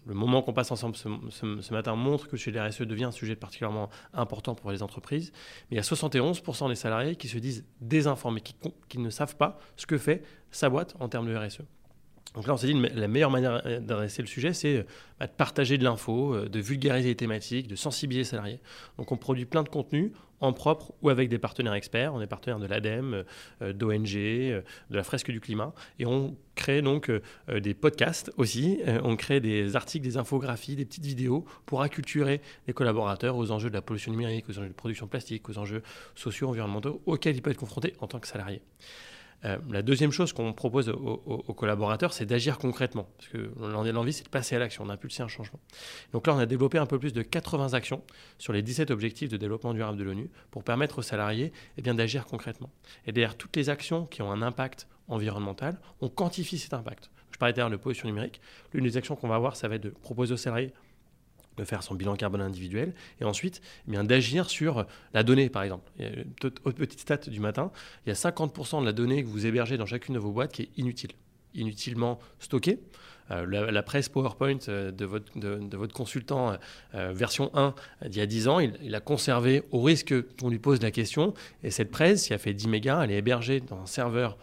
le, 0.05 0.13
moment 0.13 0.41
qu'on 0.41 0.53
passe 0.53 0.71
ensemble 0.71 0.95
ce, 0.95 1.73
matin 1.73 1.95
montre 1.95 2.27
que 2.27 2.37
chez 2.37 2.51
les 2.51 2.59
RSE 2.59 2.81
devient 2.81 3.05
un 3.05 3.11
sujet 3.11 3.35
particulièrement 3.35 3.89
important 4.13 4.53
pour 4.53 4.71
les 4.71 4.83
entreprises. 4.83 5.31
Mais 5.69 5.75
il 5.75 5.77
y 5.77 5.79
a 5.79 5.83
71% 5.83 6.69
des 6.69 6.75
salariés 6.75 7.15
qui 7.15 7.27
se 7.27 7.37
disent 7.37 7.65
désinformés, 7.81 8.41
qui, 8.41 8.55
qui, 8.87 8.99
ne 8.99 9.09
savent 9.09 9.35
pas 9.35 9.57
ce 9.77 9.85
que 9.85 9.97
fait 9.97 10.23
sa 10.51 10.69
boîte 10.69 10.95
en 10.99 11.09
termes 11.09 11.27
de 11.27 11.35
RSE. 11.35 11.61
Donc 12.35 12.45
là, 12.45 12.53
on 12.53 12.57
s'est 12.57 12.67
dit, 12.67 12.73
la 12.73 13.07
meilleure 13.07 13.31
manière 13.31 13.63
d'adresser 13.81 14.21
le 14.21 14.27
sujet, 14.27 14.53
c'est 14.53 14.85
bah, 15.19 15.27
de 15.27 15.31
partager 15.31 15.77
de 15.77 15.83
l'info, 15.83 16.35
euh, 16.35 16.47
de 16.47 16.59
vulgariser 16.59 17.09
les 17.09 17.15
thématiques, 17.15 17.67
de 17.67 17.75
sensibiliser 17.75 18.21
les 18.21 18.29
salariés. 18.29 18.59
Donc 18.97 19.11
on 19.11 19.17
produit 19.17 19.45
plein 19.45 19.63
de 19.63 19.69
contenus 19.69 20.11
en 20.39 20.53
propre 20.53 20.93
ou 21.01 21.09
avec 21.09 21.27
des 21.27 21.39
partenaires 21.39 21.73
experts. 21.73 22.13
On 22.13 22.21
est 22.21 22.27
partenaire 22.27 22.59
de 22.59 22.67
l'ADEME, 22.67 23.25
euh, 23.61 23.73
d'ONG, 23.73 24.15
euh, 24.15 24.61
de 24.89 24.95
la 24.95 25.03
Fresque 25.03 25.31
du 25.31 25.41
Climat. 25.41 25.73
Et 25.97 26.05
on 26.05 26.37
crée 26.55 26.81
donc 26.81 27.09
des 27.49 27.73
podcasts 27.73 28.33
aussi. 28.35 28.79
on 29.03 29.15
crée 29.15 29.39
des 29.39 29.77
articles, 29.77 30.03
des 30.03 30.17
infographies, 30.17 30.75
des 30.75 30.83
petites 30.83 31.05
vidéos 31.05 31.45
pour 31.65 31.81
acculturer 31.81 32.41
les 32.67 32.73
collaborateurs 32.73 33.37
aux 33.37 33.51
enjeux 33.51 33.69
de 33.69 33.75
la 33.75 33.81
pollution 33.81 34.11
numérique, 34.11 34.49
aux 34.49 34.59
enjeux 34.59 34.67
de 34.67 34.73
production 34.73 35.07
plastique, 35.07 35.47
aux 35.47 35.57
enjeux 35.57 35.81
sociaux, 36.15 36.49
environnementaux 36.49 37.01
auxquels 37.05 37.37
ils 37.37 37.41
peuvent 37.41 37.53
être 37.53 37.59
confrontés 37.59 37.93
en 38.01 38.07
tant 38.07 38.19
que 38.19 38.27
salariés. 38.27 38.61
Euh, 39.45 39.57
la 39.69 39.81
deuxième 39.81 40.11
chose 40.11 40.33
qu'on 40.33 40.53
propose 40.53 40.89
aux, 40.89 41.53
collaborateurs, 41.53 42.13
c'est 42.13 42.25
d'agir 42.25 42.57
concrètement. 42.57 43.07
Parce 43.17 43.29
que 43.29 43.51
l'envie, 43.91 44.13
c'est 44.13 44.25
de 44.25 44.29
passer 44.29 44.55
à 44.55 44.59
l'action, 44.59 44.85
d'impulser 44.85 45.23
un 45.23 45.27
changement. 45.27 45.59
Donc 46.11 46.27
là, 46.27 46.35
on 46.35 46.39
a 46.39 46.45
développé 46.45 46.77
un 46.77 46.85
peu 46.85 46.99
plus 46.99 47.13
de 47.13 47.21
80 47.21 47.73
actions 47.73 48.03
sur 48.37 48.53
les 48.53 48.61
17 48.61 48.91
objectifs 48.91 49.29
de 49.29 49.37
développement 49.37 49.73
durable 49.73 49.97
de 49.97 50.03
l'ONU 50.03 50.29
pour 50.51 50.63
permettre 50.63 50.99
aux 50.99 51.03
salariés 51.03 51.53
eh 51.77 51.81
d'agir 51.81 52.25
concrètement. 52.25 52.69
Et 53.07 53.11
derrière 53.11 53.35
toutes 53.35 53.55
les 53.55 53.69
actions 53.69 54.05
qui 54.05 54.21
ont 54.21 54.31
un 54.31 54.41
impact 54.41 54.87
environnemental, 55.07 55.79
on 56.01 56.09
quantifie 56.09 56.57
cet 56.57 56.73
impact. 56.73 57.09
Je 57.31 57.37
parlais 57.37 57.53
d'ailleurs 57.53 57.69
de 57.69 57.77
pollution 57.77 58.07
numérique. 58.07 58.41
L'une 58.73 58.83
des 58.83 58.97
actions 58.97 59.15
qu'on 59.15 59.27
va 59.27 59.35
avoir, 59.35 59.55
ça 59.55 59.67
va 59.67 59.75
être 59.75 59.83
de 59.83 59.89
proposer 59.89 60.33
aux 60.33 60.37
salariés 60.37 60.73
de 61.59 61.65
faire 61.65 61.83
son 61.83 61.95
bilan 61.95 62.15
carbone 62.15 62.41
individuel, 62.41 62.93
et 63.21 63.25
ensuite 63.25 63.61
eh 63.87 63.91
bien, 63.91 64.03
d'agir 64.03 64.49
sur 64.49 64.85
la 65.13 65.23
donnée, 65.23 65.49
par 65.49 65.63
exemple. 65.63 65.91
autre 66.41 66.71
petite 66.71 66.99
stat 66.99 67.17
du 67.27 67.39
matin, 67.39 67.71
il 68.05 68.09
y 68.09 68.11
a 68.11 68.15
50% 68.15 68.81
de 68.81 68.85
la 68.85 68.93
donnée 68.93 69.23
que 69.23 69.27
vous 69.27 69.45
hébergez 69.45 69.77
dans 69.77 69.85
chacune 69.85 70.15
de 70.15 70.19
vos 70.19 70.31
boîtes 70.31 70.53
qui 70.53 70.63
est 70.63 70.69
inutile, 70.77 71.11
inutilement 71.53 72.19
stockée. 72.39 72.79
Euh, 73.31 73.71
la, 73.71 73.83
presse 73.83 74.09
PowerPoint 74.09 74.57
euh, 74.69 74.91
de, 74.91 75.05
votre, 75.05 75.37
de, 75.37 75.77
votre, 75.77 75.93
consultant 75.93 76.57
euh, 76.95 77.11
version 77.13 77.51
1 77.53 77.75
d'il 78.07 78.17
y 78.17 78.21
a 78.21 78.25
10 78.25 78.47
ans, 78.47 78.59
il, 78.59 78.73
il 78.81 78.95
a 78.95 79.01
conservé 79.01 79.63
au 79.69 79.81
risque 79.81 80.15
qu'on 80.37 80.49
lui 80.49 80.57
pose 80.57 80.81
la 80.81 80.89
question, 80.89 81.35
et 81.63 81.69
cette 81.69 81.91
presse, 81.91 82.27
qui 82.27 82.33
a 82.33 82.39
fait 82.39 82.53
10 82.53 82.67
mégas, 82.69 83.03
elle 83.03 83.11
est 83.11 83.17
hébergée 83.17 83.59
dans 83.59 83.81
un 83.81 83.85
serveur 83.85 84.37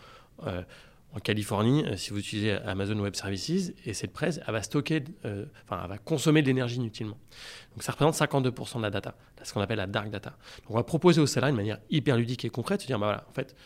en 1.16 1.20
Californie, 1.20 1.82
euh, 1.86 1.96
si 1.96 2.10
vous 2.10 2.18
utilisez 2.18 2.52
Amazon 2.52 2.98
Web 2.98 3.14
Services, 3.14 3.72
et 3.86 3.94
cette 3.94 4.12
presse, 4.12 4.38
elle 4.46 4.52
va 4.52 4.62
stocker, 4.62 5.02
euh, 5.24 5.46
enfin, 5.64 5.80
elle 5.82 5.88
va 5.88 5.98
consommer 5.98 6.42
de 6.42 6.46
l'énergie 6.46 6.76
inutilement. 6.76 7.16
Donc 7.72 7.82
ça 7.82 7.92
représente 7.92 8.14
52% 8.14 8.76
de 8.76 8.82
la 8.82 8.90
data, 8.90 9.14
ce 9.42 9.54
qu'on 9.54 9.62
appelle 9.62 9.78
la 9.78 9.86
dark 9.86 10.10
data. 10.10 10.36
Donc 10.58 10.72
on 10.72 10.74
va 10.74 10.84
proposer 10.84 11.20
aux 11.20 11.26
salariés 11.26 11.52
de 11.52 11.56
manière 11.56 11.78
hyper 11.88 12.16
ludique 12.16 12.44
et 12.44 12.50
concrète, 12.50 12.82
de 12.82 12.86
dire, 12.86 12.98
bah 12.98 13.06
voilà, 13.06 13.24
en 13.28 13.32
fait, 13.32 13.56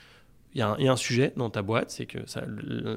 il 0.55 0.59
y, 0.59 0.63
a 0.63 0.93
un 0.93 0.97
sujet 0.97 1.33
dans 1.37 1.49
ta 1.49 1.63
boîte, 1.63 1.91
c'est 1.91 2.07
que 2.07 2.19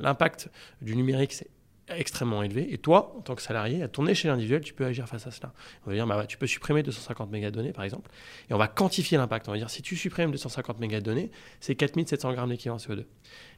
l'impact 0.02 0.50
du 0.82 0.96
numérique, 0.96 1.34
c'est 1.34 1.50
extrêmement 1.88 2.42
élevé. 2.42 2.74
Et 2.74 2.78
toi, 2.78 3.14
en 3.18 3.22
tant 3.22 3.36
que 3.36 3.42
salarié, 3.42 3.84
à 3.84 3.88
ton 3.88 4.08
échelle 4.08 4.32
individuelle, 4.32 4.64
tu 4.64 4.74
peux 4.74 4.86
agir 4.86 5.08
face 5.08 5.28
à 5.28 5.32
cela. 5.32 5.54
On 5.86 5.90
va 5.90 5.96
dire, 5.96 6.08
bah, 6.08 6.26
tu 6.26 6.38
peux 6.38 6.48
supprimer 6.48 6.82
250 6.82 7.30
mégas 7.30 7.52
de 7.52 7.56
données, 7.56 7.74
par 7.74 7.84
exemple, 7.84 8.10
et 8.50 8.54
on 8.54 8.58
va 8.58 8.68
quantifier 8.68 9.18
l'impact. 9.18 9.48
On 9.50 9.52
va 9.52 9.58
dire, 9.58 9.70
si 9.70 9.84
tu 9.84 9.96
supprimes 9.96 10.32
250 10.32 10.80
mégas 10.80 11.00
de 11.00 11.06
données, 11.06 11.32
c'est 11.60 11.76
4700 11.76 12.34
grammes 12.34 12.50
d'équivalent 12.50 12.78
CO2. 12.78 13.06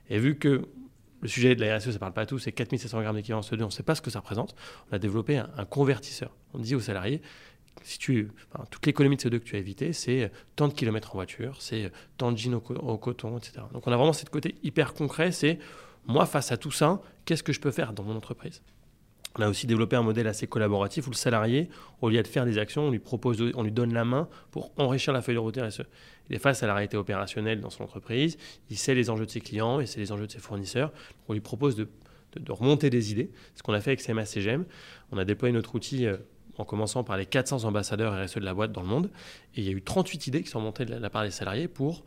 Et 0.10 0.20
vu 0.20 0.38
que 0.38 0.68
le 1.26 1.30
sujet 1.30 1.56
de 1.56 1.66
la 1.66 1.78
RSE, 1.78 1.86
ça 1.86 1.92
ne 1.92 1.98
parle 1.98 2.14
pas 2.14 2.22
à 2.22 2.26
tous, 2.26 2.40
c'est 2.40 2.52
4700 2.52 3.02
grammes 3.02 3.16
d'équivalent 3.16 3.42
CO2, 3.42 3.64
on 3.64 3.66
ne 3.66 3.72
sait 3.72 3.84
pas 3.84 3.96
ce 3.96 4.02
que 4.02 4.12
ça 4.12 4.20
représente, 4.20 4.56
on 4.92 4.96
a 4.96 5.00
développé 5.00 5.38
un, 5.38 5.66
convertisseur. 5.66 6.36
On 6.54 6.60
dit 6.60 6.76
aux 6.76 6.80
salariés, 6.80 7.22
si 7.84 7.98
tu, 7.98 8.30
toute 8.70 8.86
l'économie 8.86 9.18
de 9.18 9.22
CO2 9.22 9.40
que 9.40 9.44
tu 9.44 9.56
as 9.56 9.60
évité, 9.60 9.92
c'est 9.92 10.32
tant 10.56 10.68
de 10.68 10.74
kilomètres 10.74 11.12
en 11.12 11.16
voiture, 11.16 11.62
c'est 11.62 11.92
tant 12.18 12.32
de 12.32 12.38
jeans 12.38 12.54
au, 12.54 12.60
au, 12.60 12.98
coton, 12.98 13.38
etc. 13.38 13.62
Donc 13.74 13.88
on 13.88 13.92
a 13.92 13.98
vraiment 13.98 14.14
ce 14.14 14.26
côté 14.26 14.56
hyper 14.64 14.94
concret, 14.94 15.32
c'est 15.32 15.58
moi, 16.06 16.28
face 16.28 16.52
à 16.52 16.58
tout 16.58 16.72
ça, 16.72 17.02
qu'est-ce 17.26 17.42
que 17.42 17.54
je 17.54 17.60
peux 17.60 17.72
faire 17.72 17.92
dans 17.92 18.04
mon 18.04 18.16
entreprise? 18.16 18.62
On 19.38 19.42
a 19.42 19.50
aussi 19.50 19.68
développé 19.68 19.96
un 19.96 20.02
modèle 20.02 20.28
assez 20.28 20.48
collaboratif 20.48 21.08
où 21.08 21.10
le 21.10 21.16
salarié, 21.16 21.70
au 22.02 22.10
lieu 22.10 22.22
de 22.22 22.28
faire 22.28 22.46
des 22.46 22.58
actions, 22.58 22.84
on 22.84 22.92
lui 22.92 23.00
propose, 23.00 23.44
on 23.56 23.64
lui 23.64 23.72
donne 23.72 23.94
la 23.94 24.06
main 24.06 24.30
pour 24.52 24.72
enrichir 24.78 25.14
la 25.14 25.22
feuille 25.22 25.36
de 25.36 25.40
route 25.40 25.58
RSE. 25.58 25.84
Il 26.30 26.36
est 26.36 26.40
face 26.40 26.64
à 26.64 26.68
la 26.68 26.74
réalité 26.74 26.98
opérationnelle 26.98 27.60
dans 27.60 27.70
son 27.70 27.84
entreprise, 27.84 28.38
il 28.70 28.78
sait 28.78 28.96
les 28.96 29.10
enjeux 29.10 29.26
de 29.26 29.32
ses 29.32 29.42
clients, 29.42 29.80
il 29.80 29.88
sait 29.88 30.00
les 30.00 30.12
enjeux 30.12 30.28
de 30.28 30.32
ses 30.32 30.40
fournisseurs. 30.40 30.92
On 31.28 31.34
lui 31.34 31.42
propose 31.42 31.76
de, 31.76 31.88
remonter 32.50 32.90
des 32.90 33.12
idées. 33.12 33.32
Ce 33.56 33.64
qu'on 33.64 33.74
a 33.74 33.80
fait 33.80 33.92
avec 33.92 34.02
CMA 34.02 34.26
CGM, 34.26 34.66
on 35.12 35.18
a 35.18 35.24
déployé 35.24 35.54
notre 35.54 35.76
outil 35.76 36.06
euh, 36.06 36.18
en 36.58 36.66
commençant 36.66 37.04
par 37.04 37.18
les 37.18 37.26
400 37.26 37.64
ambassadeurs 37.64 38.14
RSE 38.14 38.36
de 38.36 38.46
la 38.46 38.54
boîte 38.54 38.72
dans 38.72 38.82
le 38.82 38.88
monde. 38.88 39.10
Et 39.56 39.62
il 39.62 39.64
y 39.66 39.70
a 39.70 39.72
eu 39.72 39.82
38 39.82 40.28
idées 40.28 40.44
qui 40.44 40.50
sont 40.50 40.60
montées 40.60 40.86
de 40.86 40.96
la 40.96 41.10
part 41.10 41.24
des 41.24 41.32
salariés 41.32 41.68
pour 41.68 42.04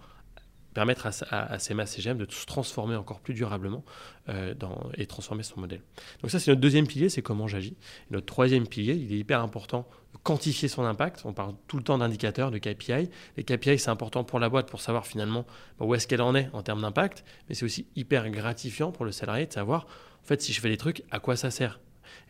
permettre 0.78 1.06
à, 1.06 1.10
à, 1.30 1.54
à 1.54 1.58
CMA 1.58 1.86
CGM 1.86 2.18
de 2.18 2.30
se 2.30 2.46
transformer 2.46 2.94
encore 2.94 3.18
plus 3.18 3.34
durablement 3.34 3.84
euh, 4.28 4.54
et 4.96 5.06
transformer 5.06 5.42
son 5.42 5.58
modèle. 5.58 5.80
Donc 6.22 6.30
ça, 6.30 6.38
c'est 6.38 6.52
notre 6.52 6.60
deuxième 6.60 6.86
pilier, 6.86 7.08
c'est 7.08 7.20
comment 7.20 7.48
j'agis. 7.48 7.76
Notre 8.12 8.26
troisième 8.26 8.64
pilier, 8.64 8.94
il 8.94 9.12
est 9.12 9.18
hyper 9.18 9.40
important 9.40 9.88
de 10.12 10.18
quantifier 10.22 10.68
son 10.68 10.84
impact. 10.84 11.22
On 11.24 11.32
parle 11.32 11.56
tout 11.66 11.78
le 11.78 11.82
temps 11.82 11.98
d'indicateurs, 11.98 12.52
de 12.52 12.58
KPI. 12.58 13.10
Les 13.36 13.42
KPI, 13.42 13.80
c'est 13.80 13.90
important 13.90 14.22
pour 14.22 14.38
la 14.38 14.48
boîte 14.48 14.70
pour 14.70 14.80
savoir 14.80 15.04
finalement 15.04 15.46
bah, 15.80 15.84
où 15.84 15.96
est-ce 15.96 16.06
qu'elle 16.06 16.22
en 16.22 16.36
est 16.36 16.48
en 16.52 16.62
termes 16.62 16.82
d'impact, 16.82 17.24
mais 17.48 17.56
c'est 17.56 17.64
aussi 17.64 17.88
hyper 17.96 18.30
gratifiant 18.30 18.92
pour 18.92 19.04
le 19.04 19.10
salarié 19.10 19.46
de 19.46 19.52
savoir, 19.52 19.84
en 20.22 20.26
fait, 20.28 20.40
si 20.40 20.52
je 20.52 20.60
fais 20.60 20.68
des 20.68 20.76
trucs, 20.76 21.02
à 21.10 21.18
quoi 21.18 21.34
ça 21.34 21.50
sert 21.50 21.80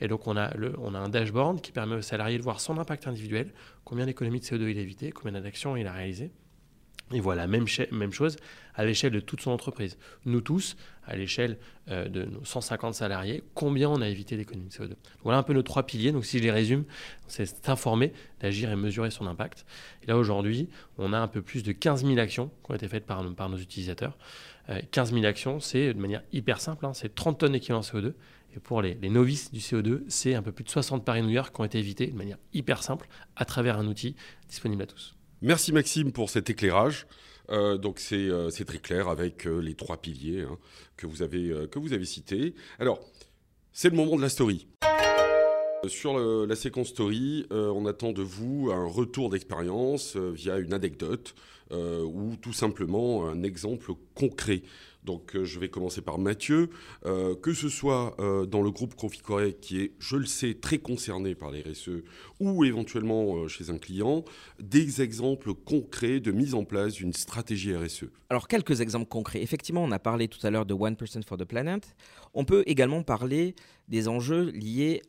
et 0.01 0.09
donc, 0.09 0.27
on 0.27 0.37
a, 0.37 0.53
le, 0.57 0.75
on 0.81 0.93
a 0.95 0.99
un 0.99 1.09
dashboard 1.09 1.61
qui 1.61 1.71
permet 1.71 1.95
au 1.95 2.03
salarié 2.03 2.37
de 2.37 2.43
voir 2.43 2.61
son 2.61 2.79
impact 2.79 3.07
individuel, 3.07 3.53
combien 3.85 4.07
d'économies 4.07 4.41
de 4.41 4.45
CO2 4.45 4.69
il 4.71 4.79
a 4.79 4.81
évité, 4.81 5.13
combien 5.13 5.41
d'actions 5.41 5.77
il 5.77 5.87
a 5.87 5.93
réalisé, 5.93 6.33
il 7.13 7.23
voit 7.23 7.35
la 7.35 7.47
même, 7.47 7.67
chose 7.67 8.37
à 8.75 8.85
l'échelle 8.85 9.13
de 9.13 9.21
toute 9.21 9.41
son 9.41 9.51
entreprise. 9.51 9.99
Nous 10.25 10.41
tous, 10.41 10.77
à 11.07 11.17
l'échelle 11.17 11.59
euh, 11.89 12.09
de 12.09 12.25
nos 12.25 12.45
150 12.45 12.95
salariés, 12.95 13.43
combien 13.55 13.89
on 13.89 14.01
a 14.01 14.09
évité 14.09 14.37
d'économies 14.37 14.69
de 14.69 14.75
CO2. 14.75 14.93
Voilà 15.23 15.39
un 15.39 15.43
peu 15.43 15.53
nos 15.53 15.63
trois 15.63 15.85
piliers. 15.85 16.13
Donc 16.13 16.27
si 16.27 16.39
je 16.39 16.43
les 16.43 16.51
résume, 16.51 16.85
c'est 17.27 17.47
s'informer, 17.47 18.13
d'agir 18.41 18.71
et 18.71 18.77
mesurer 18.77 19.11
son 19.11 19.27
impact. 19.27 19.65
Et 20.03 20.07
là 20.07 20.17
aujourd'hui, 20.17 20.69
on 20.99 21.13
a 21.13 21.19
un 21.19 21.29
peu 21.29 21.43
plus 21.43 21.63
de 21.63 21.73
15 21.73 22.05
000 22.05 22.19
actions 22.19 22.51
qui 22.65 22.73
ont 22.73 22.75
été 22.75 22.89
faites 22.89 23.07
par, 23.07 23.23
nos 23.23 23.57
utilisateurs. 23.57 24.17
15 24.91 25.13
euh, 25.13 25.15
000 25.15 25.27
actions, 25.27 25.61
c'est 25.61 25.95
de 25.95 25.99
manière 25.99 26.23
hyper 26.33 26.61
simple, 26.61 26.85
hein, 26.85 26.93
c'est 26.93 27.15
30 27.15 27.39
tonnes 27.39 27.53
d'équivalent 27.53 27.81
CO2. 27.81 28.13
Et 28.57 28.61
pour 28.61 28.81
les, 28.81 28.95
les, 28.95 29.11
novices 29.11 29.53
du 29.53 29.61
CO2, 29.61 30.03
c'est 30.09 30.35
un 30.35 30.43
peu 30.43 30.53
plus 30.53 30.65
de 30.65 30.71
60 30.71 31.05
Paris-New 31.05 31.31
York 31.31 31.55
qui 31.55 31.61
ont 31.61 31.65
été 31.65 31.79
évités 31.79 32.07
de 32.07 32.17
manière 32.17 32.39
hyper 32.55 32.83
simple 32.83 33.09
à 33.37 33.45
travers 33.45 33.79
un 33.79 33.87
outil 33.87 34.17
disponible 34.49 34.83
à 34.83 34.87
tous. 34.87 35.18
Merci 35.41 35.73
Maxime 35.73 36.11
pour 36.11 36.31
cet 36.31 36.51
éclairage. 36.51 37.07
Euh, 37.51 37.79
donc 37.79 38.01
euh, 38.13 38.51
c'est 38.51 38.65
très 38.65 38.79
clair 38.79 39.09
avec 39.09 39.47
euh, 39.47 39.61
les 39.61 39.75
trois 39.75 39.97
piliers 39.97 40.43
hein, 40.43 40.59
que, 40.97 41.07
vous 41.07 41.23
avez, 41.23 41.69
que 41.71 41.79
vous 41.79 41.93
avez 41.93 42.05
cités. 42.05 42.55
Alors, 42.81 42.99
c'est 43.73 43.89
le 43.89 43.97
moment 43.97 44.17
de 44.17 44.23
la 44.23 44.29
story. 44.29 44.67
Sur 45.87 46.19
la 46.19 46.57
séquence 46.57 46.89
story, 46.89 47.47
on 47.51 47.87
attend 47.87 48.11
de 48.11 48.21
vous 48.21 48.71
un 48.73 48.85
retour 48.85 49.31
d'expérience 49.31 50.17
via 50.17 50.59
une 50.59 50.75
anecdote 50.75 51.37
ou 51.71 52.37
tout 52.41 52.53
simplement 52.53 53.29
un 53.29 53.43
exemple 53.43 53.93
concret 54.15 54.63
donc 55.09 55.37
euh, 55.37 55.45
je 55.45 55.59
vais 55.59 55.69
commencer 55.69 56.03
par 56.03 56.19
Mathieu. 56.19 56.69
Euh, 57.07 57.35
que 57.35 57.55
ce 57.55 57.71
soit 57.71 58.15
euh, 58.21 58.45
dans 58.45 58.61
le 58.61 58.71
groupe 58.71 58.95
Conficoré 58.95 59.55
qui 59.55 59.81
est, 59.81 59.93
je 59.99 60.17
le 60.17 60.27
sais, 60.27 60.55
très 60.55 60.79
concerné 60.79 61.35
par 61.35 61.51
les 61.51 61.63
RSE 61.63 62.03
ou 62.41 62.65
éventuellement 62.65 63.49
chez 63.49 63.71
un 63.71 63.79
client, 63.79 64.25
des 64.61 65.01
exemples 65.01 65.55
concrets 65.55 66.21
de 66.21 66.31
mise 66.31 66.55
en 66.55 66.65
place 66.65 66.95
d'une 66.95 67.15
stratégie 67.15 67.75
RSE. 67.75 68.05
Alors 68.29 68.49
quelques 68.49 68.83
exemples 68.83 69.09
concrets. 69.09 69.43
Effectivement, 69.43 69.83
on 69.83 69.93
a 69.93 69.99
parlé 69.99 70.29
tout 70.29 70.45
à 70.47 70.51
l'heure 70.51 70.67
de 70.67 70.75
One 70.75 70.97
Person 70.97 71.23
for 71.27 71.39
the 71.39 71.45
Planet. 71.45 71.97
On 72.35 72.45
peut 72.45 72.63
également 72.67 73.03
parler 73.03 73.55
des 73.89 74.09
enjeux 74.09 74.51
liés 74.51 75.03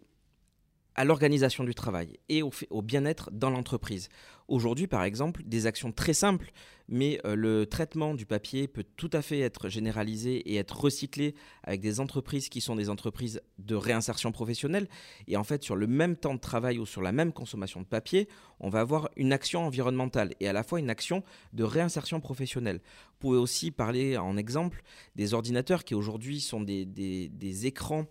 à 0.95 1.03
l'organisation 1.03 1.63
du 1.63 1.75
travail 1.75 2.19
et 2.29 2.41
au 2.41 2.81
bien-être 2.81 3.29
dans 3.31 3.49
l'entreprise. 3.49 4.09
Aujourd'hui, 4.49 4.87
par 4.87 5.03
exemple, 5.03 5.43
des 5.45 5.67
actions 5.67 5.91
très 5.91 6.13
simples, 6.13 6.51
mais 6.87 7.21
euh, 7.23 7.35
le 7.35 7.67
traitement 7.67 8.15
du 8.15 8.25
papier 8.25 8.67
peut 8.67 8.83
tout 8.97 9.09
à 9.13 9.21
fait 9.21 9.39
être 9.39 9.69
généralisé 9.69 10.37
et 10.37 10.55
être 10.55 10.79
recyclé 10.79 11.35
avec 11.63 11.81
des 11.81 11.99
entreprises 11.99 12.49
qui 12.49 12.59
sont 12.59 12.75
des 12.75 12.89
entreprises 12.89 13.41
de 13.59 13.75
réinsertion 13.75 14.31
professionnelle. 14.31 14.87
Et 15.27 15.37
en 15.37 15.43
fait, 15.43 15.63
sur 15.63 15.75
le 15.75 15.85
même 15.85 16.15
temps 16.15 16.33
de 16.33 16.39
travail 16.39 16.79
ou 16.79 16.87
sur 16.87 17.03
la 17.03 17.11
même 17.11 17.31
consommation 17.31 17.81
de 17.81 17.85
papier, 17.85 18.27
on 18.59 18.69
va 18.69 18.79
avoir 18.79 19.09
une 19.15 19.33
action 19.33 19.67
environnementale 19.67 20.33
et 20.39 20.47
à 20.47 20.53
la 20.53 20.63
fois 20.63 20.79
une 20.79 20.89
action 20.89 21.23
de 21.53 21.63
réinsertion 21.63 22.19
professionnelle. 22.19 22.79
Vous 22.79 23.19
pouvez 23.19 23.37
aussi 23.37 23.69
parler 23.69 24.17
en 24.17 24.35
exemple 24.35 24.81
des 25.15 25.35
ordinateurs 25.35 25.83
qui 25.83 25.93
aujourd'hui 25.93 26.41
sont 26.41 26.61
des, 26.61 26.85
des 26.85 27.65
écrans 27.67 28.07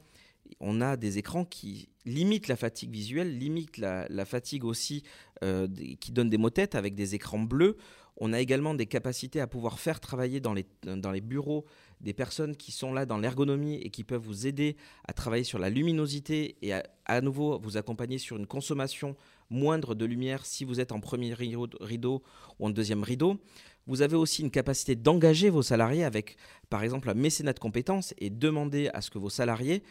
on 0.60 0.80
a 0.80 0.96
des 0.96 1.18
écrans 1.18 1.44
qui 1.44 1.88
limitent 2.04 2.48
la 2.48 2.56
fatigue 2.56 2.90
visuelle, 2.90 3.38
limitent 3.38 3.78
la, 3.78 4.24
fatigue 4.24 4.64
aussi, 4.64 5.02
euh, 5.42 5.68
qui 6.00 6.12
donnent 6.12 6.30
des 6.30 6.38
motettes 6.38 6.74
avec 6.74 6.94
des 6.94 7.14
écrans 7.14 7.38
bleus. 7.38 7.76
On 8.20 8.32
a 8.32 8.40
également 8.40 8.74
des 8.74 8.86
capacités 8.86 9.40
à 9.40 9.46
pouvoir 9.46 9.78
faire 9.78 10.00
travailler 10.00 10.40
dans 10.40 10.52
les, 10.52 10.66
dans 10.82 11.12
les 11.12 11.20
bureaux 11.20 11.64
des 12.00 12.12
personnes 12.12 12.56
qui 12.56 12.72
sont 12.72 12.92
là 12.92 13.06
dans 13.06 13.18
l'ergonomie 13.18 13.76
et 13.76 13.90
qui 13.90 14.04
peuvent 14.04 14.22
vous 14.22 14.46
aider 14.46 14.76
à 15.06 15.12
travailler 15.12 15.44
sur 15.44 15.58
la 15.58 15.70
luminosité 15.70 16.56
et 16.62 16.72
à, 16.72 17.20
nouveau 17.20 17.58
vous 17.58 17.76
accompagner 17.76 18.18
sur 18.18 18.36
une 18.36 18.46
consommation 18.46 19.16
moindre 19.50 19.94
de 19.94 20.04
lumière 20.04 20.46
si 20.46 20.64
vous 20.64 20.80
êtes 20.80 20.92
en 20.92 21.00
premier 21.00 21.34
rideau 21.34 22.22
ou 22.58 22.66
en 22.66 22.70
deuxième 22.70 23.02
rideau. 23.02 23.40
Vous 23.86 24.02
avez 24.02 24.16
aussi 24.16 24.42
une 24.42 24.50
capacité 24.50 24.96
d'engager 24.96 25.48
vos 25.48 25.62
salariés 25.62 26.04
avec, 26.04 26.36
par 26.68 26.82
exemple, 26.82 27.08
un 27.08 27.14
mécénat 27.14 27.54
de 27.54 27.58
compétences 27.58 28.14
et 28.18 28.30
demander 28.30 28.90
à 28.92 29.00
ce 29.00 29.10
que 29.10 29.18
vos 29.18 29.30
salariés 29.30 29.82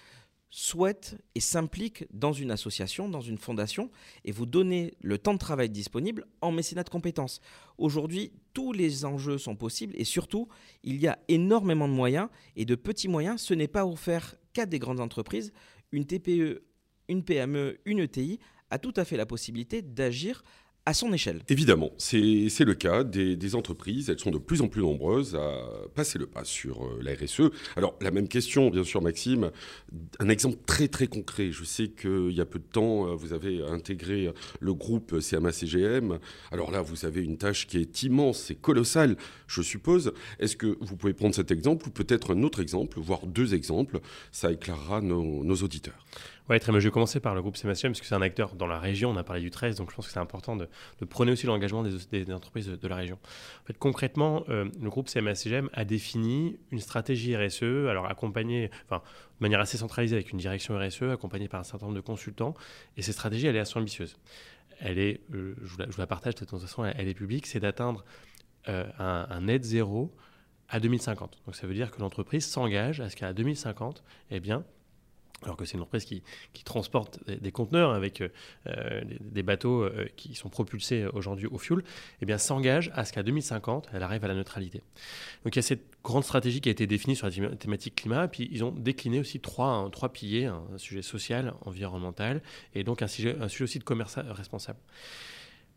souhaite 0.49 1.17
et 1.35 1.39
s'implique 1.39 2.05
dans 2.13 2.33
une 2.33 2.51
association, 2.51 3.09
dans 3.09 3.21
une 3.21 3.37
fondation, 3.37 3.91
et 4.23 4.31
vous 4.31 4.45
donnez 4.45 4.93
le 5.01 5.17
temps 5.17 5.33
de 5.33 5.39
travail 5.39 5.69
disponible 5.69 6.25
en 6.41 6.51
mécénat 6.51 6.83
de 6.83 6.89
compétences. 6.89 7.41
Aujourd'hui, 7.77 8.31
tous 8.53 8.71
les 8.71 9.05
enjeux 9.05 9.37
sont 9.37 9.55
possibles 9.55 9.93
et 9.97 10.03
surtout, 10.03 10.47
il 10.83 10.97
y 10.97 11.07
a 11.07 11.19
énormément 11.27 11.87
de 11.87 11.93
moyens 11.93 12.29
et 12.55 12.65
de 12.65 12.75
petits 12.75 13.07
moyens. 13.07 13.41
Ce 13.41 13.53
n'est 13.53 13.67
pas 13.67 13.85
offert 13.85 14.35
qu'à 14.53 14.65
des 14.65 14.79
grandes 14.79 14.99
entreprises. 14.99 15.51
Une 15.91 16.05
TPE, 16.05 16.63
une 17.07 17.23
PME, 17.23 17.79
une 17.85 17.99
ETI 17.99 18.39
a 18.69 18.79
tout 18.79 18.93
à 18.95 19.05
fait 19.05 19.17
la 19.17 19.25
possibilité 19.25 19.81
d'agir 19.81 20.43
à 20.87 20.93
son 20.93 21.11
échelle. 21.11 21.41
Évidemment, 21.49 21.91
c'est 21.97 22.15
le 22.63 22.73
cas 22.73 23.03
des, 23.03 23.55
entreprises. 23.55 24.09
Elles 24.09 24.19
sont 24.19 24.31
de 24.31 24.37
plus 24.37 24.61
en 24.61 24.69
plus 24.69 24.81
nombreuses 24.81 25.35
à 25.35 25.51
passer 25.93 26.17
le 26.17 26.27
pas 26.27 26.45
sur 26.45 26.85
euh, 26.85 27.01
la 27.01 27.13
RSE. 27.13 27.51
Alors, 27.75 27.97
la 27.99 28.09
même 28.09 28.29
question, 28.29 28.69
bien 28.69 28.85
sûr, 28.85 29.01
Maxime. 29.01 29.51
Un 30.19 30.29
exemple 30.29 30.57
très, 30.65 30.87
très 30.87 31.07
concret. 31.07 31.51
Je 31.51 31.65
sais 31.65 31.89
qu'il 31.89 32.31
y 32.31 32.39
a 32.39 32.45
peu 32.45 32.59
de 32.59 32.63
temps, 32.63 33.05
euh, 33.05 33.15
vous 33.15 33.33
avez 33.33 33.61
intégré 33.63 34.31
le 34.61 34.73
groupe 34.73 35.19
CMA-CGM. 35.19 36.19
Alors 36.51 36.71
là, 36.71 36.81
vous 36.81 37.05
avez 37.05 37.21
une 37.21 37.37
tâche 37.37 37.67
qui 37.67 37.79
est 37.79 38.03
immense, 38.03 38.39
c'est 38.39 38.55
colossal, 38.55 39.17
je 39.47 39.61
suppose. 39.61 40.13
Est-ce 40.39 40.55
que 40.55 40.77
vous 40.79 40.95
pouvez 40.95 41.13
prendre 41.13 41.35
cet 41.35 41.51
exemple 41.51 41.89
ou 41.89 41.91
peut-être 41.91 42.33
un 42.33 42.43
autre 42.43 42.61
exemple, 42.61 42.97
voire 43.01 43.27
deux 43.27 43.53
exemples? 43.53 43.99
Ça 44.31 44.53
éclairera 44.53 45.01
nos, 45.01 45.43
nos 45.43 45.55
auditeurs. 45.55 46.05
Oui, 46.49 46.61
très 46.61 46.71
bien. 46.71 46.79
Je 46.79 46.87
vais 46.87 46.91
commencer 46.91 47.19
par 47.19 47.35
le 47.35 47.41
groupe 47.41 47.57
CMA-CGM 47.57 47.91
parce 47.91 47.99
que 47.99 48.05
c'est 48.05 48.15
un 48.15 48.21
acteur 48.21 48.55
dans 48.55 48.67
la 48.67 48.79
région. 48.79 49.09
On 49.09 49.17
a 49.17 49.23
parlé 49.23 49.41
du 49.41 49.51
13, 49.51 49.75
donc 49.75 49.91
je 49.91 49.95
pense 49.95 50.07
que 50.07 50.13
c'est 50.13 50.19
important 50.19 50.55
de, 50.55 50.69
prôner 51.09 51.33
aussi 51.33 51.45
l'engagement 51.45 51.83
des, 51.83 52.31
entreprises 52.31 52.67
de, 52.67 52.87
la 52.87 52.95
région. 52.95 53.17
En 53.63 53.65
fait, 53.65 53.77
concrètement, 53.77 54.45
euh, 54.47 54.69
le 54.81 54.89
groupe 54.89 55.09
CMA-CGM 55.09 55.69
a 55.73 55.83
défini 55.83 56.57
une 56.71 56.79
stratégie 56.79 57.35
RSE, 57.35 57.63
alors 57.89 58.05
accompagnée, 58.05 58.71
enfin, 58.85 59.01
de 59.39 59.43
manière 59.43 59.59
assez 59.59 59.77
centralisée 59.77 60.15
avec 60.15 60.31
une 60.31 60.37
direction 60.37 60.77
RSE, 60.79 61.03
accompagnée 61.03 61.49
par 61.49 61.59
un 61.59 61.63
certain 61.63 61.87
nombre 61.87 61.97
de 61.97 62.01
consultants. 62.01 62.53
Et 62.95 63.01
cette 63.01 63.15
stratégie, 63.15 63.47
elle 63.47 63.57
est 63.57 63.59
assez 63.59 63.77
ambitieuse. 63.77 64.15
Elle 64.79 64.99
est, 64.99 65.19
euh, 65.33 65.53
je, 65.63 65.75
vous 65.75 65.99
la, 65.99 66.07
partage 66.07 66.35
de 66.35 66.45
toute 66.45 66.61
façon, 66.61 66.85
elle, 66.85 67.09
est 67.09 67.13
publique, 67.13 67.45
c'est 67.45 67.59
d'atteindre 67.59 68.05
euh, 68.69 68.85
un, 68.99 69.27
un 69.29 69.41
net 69.41 69.65
zéro 69.65 70.15
à 70.69 70.79
2050. 70.79 71.41
Donc 71.45 71.55
ça 71.55 71.67
veut 71.67 71.73
dire 71.73 71.91
que 71.91 71.99
l'entreprise 71.99 72.45
s'engage 72.45 73.01
à 73.01 73.09
ce 73.09 73.17
qu'à 73.17 73.33
2050, 73.33 74.01
eh 74.31 74.39
bien, 74.39 74.63
alors 75.43 75.55
que 75.55 75.65
c'est 75.65 75.75
une 75.75 75.81
entreprise 75.81 76.05
qui, 76.05 76.23
transporte 76.63 77.19
des, 77.27 77.51
conteneurs 77.51 77.91
avec 77.91 78.21
euh, 78.21 79.01
des, 79.19 79.43
bateaux 79.43 79.83
euh, 79.83 80.07
qui 80.15 80.33
sont 80.33 80.49
propulsés 80.49 81.05
aujourd'hui 81.13 81.45
au 81.45 81.59
fuel, 81.59 81.83
eh 82.21 82.25
bien 82.25 82.37
s'engage 82.37 82.91
à 82.95 83.05
ce 83.05 83.13
qu'à 83.13 83.21
2050, 83.21 83.89
elle 83.93 84.01
arrive 84.01 84.25
à 84.25 84.27
la 84.27 84.33
neutralité. 84.33 84.81
Donc 85.43 85.55
il 85.55 85.57
y 85.57 85.59
a 85.59 85.63
cette 85.63 85.85
grande 86.03 86.23
stratégie 86.23 86.59
qui 86.59 86.69
a 86.69 86.71
été 86.71 86.87
définie 86.87 87.15
sur 87.15 87.27
la 87.27 87.55
thématique 87.55 87.95
climat, 87.95 88.27
puis 88.27 88.49
ils 88.51 88.63
ont 88.63 88.71
décliné 88.71 89.19
aussi 89.19 89.39
trois, 89.39 89.87
trois 89.91 90.11
piliers, 90.11 90.45
un 90.45 90.77
sujet 90.77 91.03
social, 91.03 91.53
environnemental, 91.65 92.41
et 92.73 92.83
donc 92.83 93.01
un 93.03 93.07
sujet, 93.07 93.35
aussi 93.61 93.77
de 93.77 93.83
commerce 93.83 94.17
responsable. 94.17 94.79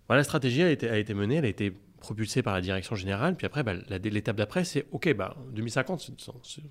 Voilà, 0.07 0.21
la 0.21 0.25
stratégie 0.25 0.63
a 0.63 0.71
été, 0.71 0.89
a 0.89 0.99
été 0.99 1.15
menée, 1.15 1.37
elle 1.37 1.45
a 1.45 1.49
été 1.49 1.73
propulsé 2.01 2.43
par 2.43 2.55
la 2.55 2.61
direction 2.61 2.97
générale. 2.97 3.37
Puis 3.37 3.47
après, 3.47 3.63
bah, 3.63 3.75
l'étape 3.75 4.37
d'après, 4.37 4.65
c'est 4.65 4.87
OK, 4.91 5.13
bah, 5.15 5.37
2050, 5.53 6.11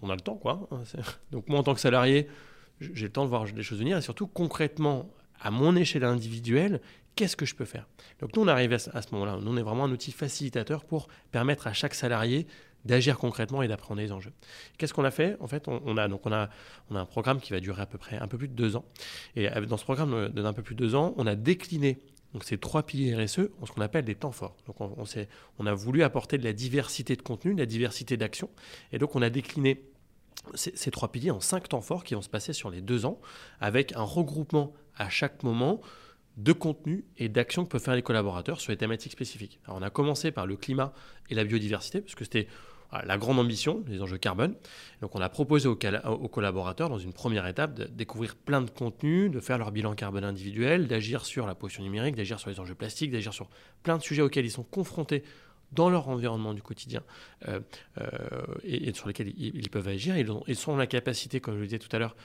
on 0.01 0.09
a 0.09 0.15
le 0.15 0.21
temps. 0.21 0.35
quoi. 0.35 0.67
Hein, 0.71 0.81
Donc 1.31 1.47
moi, 1.47 1.59
en 1.59 1.63
tant 1.63 1.73
que 1.73 1.79
salarié, 1.79 2.27
j'ai 2.79 3.05
le 3.05 3.11
temps 3.11 3.23
de 3.23 3.29
voir 3.29 3.45
les 3.45 3.63
choses 3.63 3.79
venir. 3.79 3.97
Et 3.97 4.01
surtout, 4.01 4.27
concrètement, 4.27 5.09
à 5.39 5.51
mon 5.51 5.75
échelle 5.75 6.03
individuelle, 6.03 6.81
qu'est-ce 7.15 7.35
que 7.35 7.45
je 7.45 7.55
peux 7.55 7.65
faire? 7.65 7.87
Donc 8.19 8.35
nous, 8.35 8.41
on 8.41 8.47
arrive 8.47 8.73
à 8.73 8.79
ce, 8.79 9.11
moment-là. 9.11 9.37
Nous, 9.41 9.51
on 9.51 9.57
est 9.57 9.61
vraiment 9.61 9.85
un 9.85 9.91
outil 9.91 10.11
facilitateur 10.11 10.85
pour 10.85 11.07
permettre 11.31 11.67
à 11.67 11.73
chaque 11.73 11.93
salarié 11.93 12.47
d'agir 12.85 13.17
concrètement 13.17 13.61
et 13.61 13.67
d'apprendre 13.67 13.99
les 13.99 14.11
enjeux. 14.11 14.31
Qu'est-ce 14.77 14.93
qu'on 14.93 15.03
a 15.03 15.11
fait? 15.11 15.35
En 15.41 15.47
fait, 15.47 15.67
on, 15.67 15.97
a, 15.97 16.07
donc 16.07 16.25
on, 16.25 16.31
a, 16.31 16.49
on 16.89 16.95
a 16.95 17.01
un 17.01 17.05
programme 17.05 17.41
qui 17.41 17.51
va 17.51 17.59
durer 17.59 17.81
à 17.81 17.85
peu 17.85 17.97
près 17.97 18.17
un 18.17 18.27
peu 18.27 18.37
plus 18.37 18.47
de 18.47 18.53
deux 18.53 18.77
ans. 18.77 18.85
Et 19.35 19.49
dans 19.67 19.75
ce 19.75 19.83
programme 19.83 20.29
d'un 20.29 20.53
peu 20.53 20.63
plus 20.63 20.75
de 20.75 20.79
deux 20.79 20.95
ans, 20.95 21.13
on 21.17 21.27
a 21.27 21.35
décliné 21.35 21.99
donc 22.33 22.43
ces 22.43 22.57
trois 22.57 22.83
piliers 22.83 23.15
RSE 23.15 23.39
ont 23.59 23.65
ce 23.65 23.71
qu'on 23.71 23.81
appelle 23.81 24.05
des 24.05 24.15
temps 24.15 24.31
forts. 24.31 24.55
Donc 24.67 24.79
on, 24.81 24.95
on, 25.57 25.65
a 25.65 25.73
voulu 25.73 26.03
apporter 26.03 26.37
de 26.37 26.43
la 26.43 26.53
diversité 26.53 27.15
de 27.15 27.21
contenu, 27.21 27.53
de 27.53 27.59
la 27.59 27.65
diversité 27.65 28.17
d'action. 28.17 28.49
Et 28.91 28.99
donc 28.99 29.15
on 29.15 29.21
a 29.21 29.29
décliné 29.29 29.83
ces, 30.53 30.91
trois 30.91 31.11
piliers 31.11 31.31
en 31.31 31.39
cinq 31.39 31.69
temps 31.69 31.81
forts 31.81 32.03
qui 32.03 32.15
vont 32.15 32.21
se 32.21 32.29
passer 32.29 32.53
sur 32.53 32.69
les 32.69 32.81
deux 32.81 33.05
ans, 33.05 33.19
avec 33.59 33.95
un 33.95 34.03
regroupement 34.03 34.73
à 34.95 35.09
chaque 35.09 35.43
moment 35.43 35.81
de 36.37 36.53
contenu 36.53 37.05
et 37.17 37.27
d'actions 37.27 37.65
que 37.65 37.69
peuvent 37.69 37.83
faire 37.83 37.95
les 37.95 38.01
collaborateurs 38.01 38.61
sur 38.61 38.71
les 38.71 38.77
thématiques 38.77 39.11
spécifiques. 39.11 39.59
Alors 39.65 39.77
on 39.79 39.81
a 39.81 39.89
commencé 39.89 40.31
par 40.31 40.47
le 40.47 40.55
climat 40.55 40.93
et 41.29 41.35
la 41.35 41.43
biodiversité, 41.43 42.01
parce 42.01 42.15
que 42.15 42.23
c'était 42.23 42.47
la 43.03 43.17
grande 43.17 43.39
ambition, 43.39 43.83
les 43.87 44.01
enjeux 44.01 44.17
carbone. 44.17 44.55
Donc 45.01 45.15
on 45.15 45.21
a 45.21 45.29
proposé 45.29 45.67
aux, 45.67 45.75
collaborateurs, 45.75 46.89
dans 46.89 46.97
une 46.97 47.13
première 47.13 47.45
étape, 47.45 47.75
de 47.75 47.85
découvrir 47.85 48.35
plein 48.35 48.61
de 48.61 48.69
contenus, 48.69 49.29
de 49.29 49.39
faire 49.39 49.57
leur 49.57 49.71
bilan 49.71 49.93
carbone 49.93 50.23
individuel, 50.23 50.87
d'agir 50.87 51.25
sur 51.25 51.45
la 51.45 51.55
pollution 51.55 51.83
numérique, 51.83 52.15
d'agir 52.15 52.39
sur 52.39 52.49
les 52.49 52.59
enjeux 52.59 52.75
plastiques, 52.75 53.11
d'agir 53.11 53.33
sur 53.33 53.47
plein 53.83 53.97
de 53.97 54.01
sujets 54.01 54.21
auxquels 54.21 54.45
ils 54.45 54.51
sont 54.51 54.63
confrontés 54.63 55.23
dans 55.71 55.89
leur 55.89 56.09
environnement 56.09 56.53
du 56.53 56.61
quotidien 56.61 57.03
euh, 57.47 57.59
euh, 57.99 58.07
et, 58.63 58.93
sur 58.93 59.07
lesquels 59.07 59.33
ils, 59.37 59.69
peuvent 59.69 59.87
agir. 59.87 60.17
Ils, 60.17 60.31
ont, 60.31 60.43
ils 60.47 60.55
sont 60.55 60.75
la 60.75 60.87
capacité, 60.87 61.39
comme 61.39 61.55
je 61.55 61.59
le 61.59 61.65
disais 61.65 61.79
tout 61.79 61.93
à 61.95 61.99
l'heure, 61.99 62.15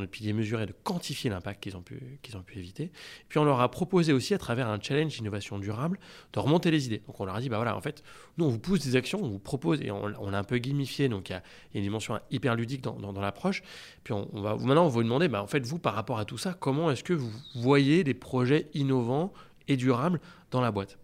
de 0.00 0.06
pilier 0.06 0.32
mesuré, 0.32 0.66
de 0.66 0.74
quantifier 0.84 1.30
l'impact 1.30 1.62
qu'ils 1.62 1.76
ont, 1.76 1.82
pu, 1.82 2.20
ont 2.34 2.42
pu 2.42 2.58
éviter. 2.58 2.90
Puis 3.28 3.38
on 3.38 3.44
leur 3.44 3.60
a 3.60 3.70
proposé 3.70 4.12
aussi, 4.12 4.34
à 4.34 4.38
travers 4.38 4.68
un 4.68 4.80
challenge 4.80 5.18
innovation 5.18 5.58
durable, 5.58 5.98
de 6.32 6.38
remonter 6.38 6.70
les 6.70 6.86
idées. 6.86 7.02
Donc 7.06 7.20
on 7.20 7.24
leur 7.24 7.34
a 7.34 7.40
dit, 7.40 7.48
bah 7.48 7.56
voilà, 7.56 7.76
en 7.76 7.80
fait, 7.80 8.02
nous 8.36 8.46
on 8.46 8.48
vous 8.48 8.58
pousse 8.58 8.80
des 8.80 8.96
actions, 8.96 9.20
on 9.22 9.28
vous 9.28 9.38
propose, 9.38 9.80
et 9.80 9.90
on, 9.90 10.32
a 10.32 10.38
un 10.38 10.44
peu 10.44 10.58
gamifié, 10.58 11.08
donc 11.08 11.30
il 11.30 11.32
y, 11.32 11.36
a 11.36 11.42
une 11.74 11.82
dimension 11.82 12.20
hyper 12.30 12.54
ludique 12.54 12.82
dans, 12.82 12.94
dans, 12.96 13.20
l'approche. 13.20 13.62
Puis 14.04 14.12
on, 14.12 14.28
va, 14.40 14.56
maintenant 14.56 14.84
on 14.84 14.88
va 14.88 14.92
vous 14.92 15.02
demander, 15.02 15.28
bah, 15.28 15.42
en 15.42 15.46
fait, 15.46 15.64
vous 15.64 15.78
par 15.78 15.94
rapport 15.94 16.18
à 16.18 16.24
tout 16.24 16.38
ça, 16.38 16.54
comment 16.58 16.90
est-ce 16.90 17.04
que 17.04 17.14
vous 17.14 17.30
voyez 17.56 18.04
des 18.04 18.14
projets 18.14 18.68
innovants 18.74 19.32
et 19.66 19.76
durables 19.76 20.20
dans 20.50 20.60
la 20.60 20.70
boîte? 20.70 20.98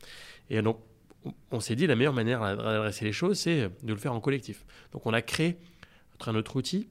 Et 0.51 0.61
donc 0.63 0.79
on 1.51 1.61
s'est 1.61 1.77
dit, 1.77 1.87
la 1.87 1.97
meilleure 1.97 2.13
manière 2.13 2.41
d'adresser 2.41 3.05
les 3.05 3.13
choses, 3.13 3.39
c'est 3.39 3.71
de 3.83 3.93
le 3.93 3.97
faire 3.97 4.13
en 4.13 4.21
collectif. 4.21 4.65
Donc 4.93 5.07
on 5.07 5.13
a 5.13 5.23
créé 5.23 5.57
un 6.29 6.35
autre 6.35 6.57
outil 6.57 6.89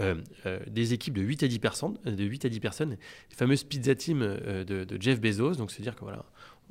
euh, 0.00 0.14
euh, 0.46 0.60
des 0.68 0.92
équipes 0.92 1.14
de 1.14 1.22
8 1.22 1.42
à 1.42 1.48
10 1.48 1.58
personnes, 1.58 1.98
de 2.04 2.24
8 2.24 2.44
à 2.44 2.48
10 2.48 2.60
personnes, 2.60 2.90
les 2.90 3.36
fameuses 3.36 3.64
pizza 3.64 3.94
team 3.96 4.22
euh, 4.22 4.62
de, 4.62 4.84
de, 4.84 5.02
Jeff 5.02 5.20
Bezos. 5.20 5.56
Donc, 5.56 5.72
c'est-à-dire 5.72 5.96
que 5.96 6.02
voilà, 6.02 6.24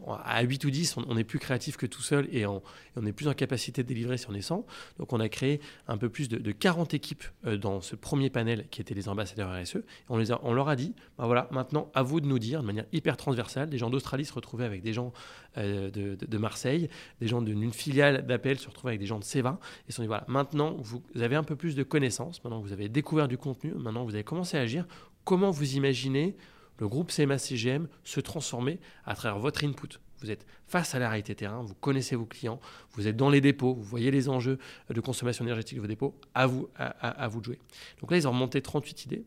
à 0.06 0.42
8 0.44 0.66
ou 0.66 0.70
10, 0.70 0.98
on, 0.98 1.18
est 1.18 1.24
plus 1.24 1.39
créatif 1.39 1.77
que 1.77 1.86
tout 1.86 2.01
seul 2.01 2.27
et 2.32 2.46
on, 2.46 2.62
est 3.06 3.12
plus 3.12 3.27
en 3.27 3.34
capacité 3.34 3.84
de 3.84 3.88
délivrer 3.88 4.18
si 4.18 4.30
on 4.30 4.34
est 4.34 4.42
100. 4.42 4.66
Donc 5.00 5.13
on 5.13 5.20
a 5.20 5.30
créé 5.30 5.60
un 5.88 5.98
peu 5.98 6.10
plus 6.10 6.30
de, 6.30 6.52
40 6.52 6.93
équipes 6.93 7.24
euh, 7.45 7.58
dans 7.58 7.82
ce 7.82 7.95
premier 7.95 8.30
panel 8.30 8.67
qui 8.69 8.82
étaient 8.82 8.93
les 8.93 9.10
ambassadeurs 9.10 9.52
RSE. 9.52 9.78
On, 10.10 10.21
on 10.43 10.54
leur 10.54 10.69
a 10.69 10.76
dit, 10.76 10.93
bah 11.17 11.26
voilà, 11.26 11.48
maintenant 11.52 11.91
à 11.93 12.04
vous 12.04 12.21
de 12.21 12.28
nous 12.28 12.39
dire 12.39 12.62
de 12.62 12.67
manière 12.67 12.86
hyper 12.91 13.17
transversale, 13.17 13.69
des 13.69 13.78
gens 13.78 13.89
d'Australie 13.89 14.26
se 14.26 14.34
retrouvaient 14.34 14.65
avec 14.65 14.82
des 14.82 14.93
gens 14.93 15.13
euh, 15.58 15.89
de, 15.89 16.38
Marseille, 16.38 16.89
des 17.19 17.28
gens 17.28 17.41
d'une 17.41 17.71
filiale 17.71 18.26
d'Appel 18.26 18.60
se 18.60 18.67
retrouvaient 18.67 18.91
avec 18.91 19.00
des 19.00 19.08
gens 19.08 19.19
de 19.19 19.24
Seva. 19.24 19.60
Et 19.88 19.91
se 19.91 19.98
sont 19.98 20.04
dit, 20.04 20.08
voilà, 20.08 20.26
maintenant 20.28 20.76
vous 20.80 21.02
avez 21.19 21.36
un 21.36 21.43
peu 21.43 21.56
plus 21.56 21.76
de 21.76 21.84
connaissances, 21.84 22.43
maintenant 22.43 22.62
vous 22.62 22.74
avez 22.74 22.89
découvert 22.89 23.28
du 23.28 23.38
contenu, 23.38 23.74
maintenant 23.74 24.06
vous 24.06 24.13
avez 24.13 24.24
commencé 24.24 24.58
à 24.58 24.62
agir. 24.62 24.86
Comment 25.24 25.52
vous 25.52 25.76
imaginez 25.76 26.38
le 26.80 26.88
groupe 26.88 27.12
CMA-CGM 27.12 27.88
se 28.04 28.20
transformer 28.20 28.80
à 29.06 29.16
travers 29.16 29.40
votre 29.40 29.63
input. 29.63 30.00
Vous 30.20 30.32
êtes 30.32 30.46
face 30.68 30.96
à 30.96 31.00
la 31.00 31.10
réalité 31.10 31.36
terrain, 31.36 31.62
vous 31.62 31.76
connaissez 31.76 32.16
vos 32.16 32.26
clients, 32.26 32.60
vous 32.94 33.08
êtes 33.08 33.16
dans 33.16 33.30
les 33.30 33.40
dépôts, 33.40 33.76
vous 33.76 33.84
voyez 33.84 34.10
les 34.10 34.30
enjeux 34.30 34.58
de 34.90 35.00
consommation 35.00 35.46
énergétique 35.46 35.78
de 35.78 35.82
vos 35.82 35.88
dépôts, 35.88 36.20
à 36.34 36.48
vous, 36.48 36.70
à, 36.76 37.28
vous 37.28 37.40
de 37.40 37.46
jouer. 37.46 37.60
Donc 38.02 38.10
là, 38.10 38.18
ils 38.18 38.28
ont 38.28 38.32
remonté 38.32 38.62
38 38.62 39.06
idées. 39.06 39.26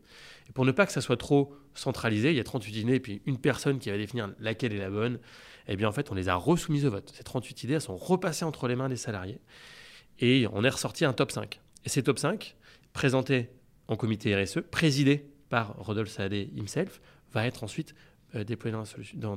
Et 0.49 0.51
pour 0.51 0.65
ne 0.65 0.71
pas 0.71 0.85
que 0.85 0.91
ça 0.91 0.99
soit 0.99 1.17
trop 1.17 1.55
centralisé, 1.75 2.31
il 2.31 2.35
y 2.35 2.41
a 2.41 2.43
38 2.43 2.75
idées 2.75 2.95
et 2.95 2.99
puis 2.99 3.21
une 3.25 3.37
personne 3.37 3.79
qui 3.79 3.89
va 3.89 3.97
définir 3.97 4.33
laquelle 4.39 4.73
est 4.73 4.79
la 4.79 4.89
bonne, 4.89 5.19
eh 5.67 5.77
bien 5.77 5.87
en 5.87 5.93
fait, 5.93 6.11
on 6.11 6.15
les 6.15 6.27
a 6.27 6.35
resoumises 6.35 6.85
au 6.85 6.91
vote. 6.91 7.11
Ces 7.15 7.23
38 7.23 7.63
idées, 7.63 7.73
elles 7.75 7.81
sont 7.81 7.95
repassées 7.95 8.43
entre 8.43 8.67
les 8.67 8.75
mains 8.75 8.89
des 8.89 8.97
salariés 8.97 9.39
et 10.19 10.45
on 10.51 10.63
est 10.63 10.69
ressorti 10.69 11.05
un 11.05 11.13
top 11.13 11.31
5. 11.31 11.61
Et 11.85 11.89
ces 11.89 12.03
top 12.03 12.19
5, 12.19 12.55
présentés 12.91 13.49
en 13.87 13.95
comité 13.95 14.35
RSE, 14.35 14.59
présidé 14.69 15.25
par 15.49 15.75
Rodolphe 15.77 16.09
Saadé 16.09 16.49
himself, 16.55 17.01
va 17.33 17.45
être 17.45 17.63
ensuite 17.63 17.95
euh, 18.35 18.45
déployé 18.45 18.73
dans, 19.15 19.35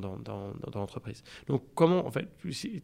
l'entreprise. 0.73 1.25
Donc 1.49 1.65
comment, 1.75 2.07
en 2.07 2.13
fait, 2.13 2.29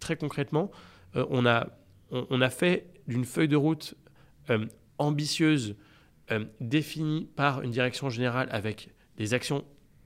très 0.00 0.16
concrètement, 0.16 0.72
euh, 1.14 1.24
on, 1.30 1.46
a, 1.46 1.68
on, 2.10 2.40
a 2.40 2.50
fait 2.50 2.88
d'une 3.06 3.24
feuille 3.24 3.46
de 3.46 3.56
route 3.56 3.94
euh, 4.50 4.66
ambitieuse, 4.98 5.76
définie 6.60 7.28
par 7.34 7.62
une 7.62 7.72
direction 7.72 8.08
générale 8.08 8.48
avec 8.52 8.90
des 9.16 9.34
actions 9.34 9.64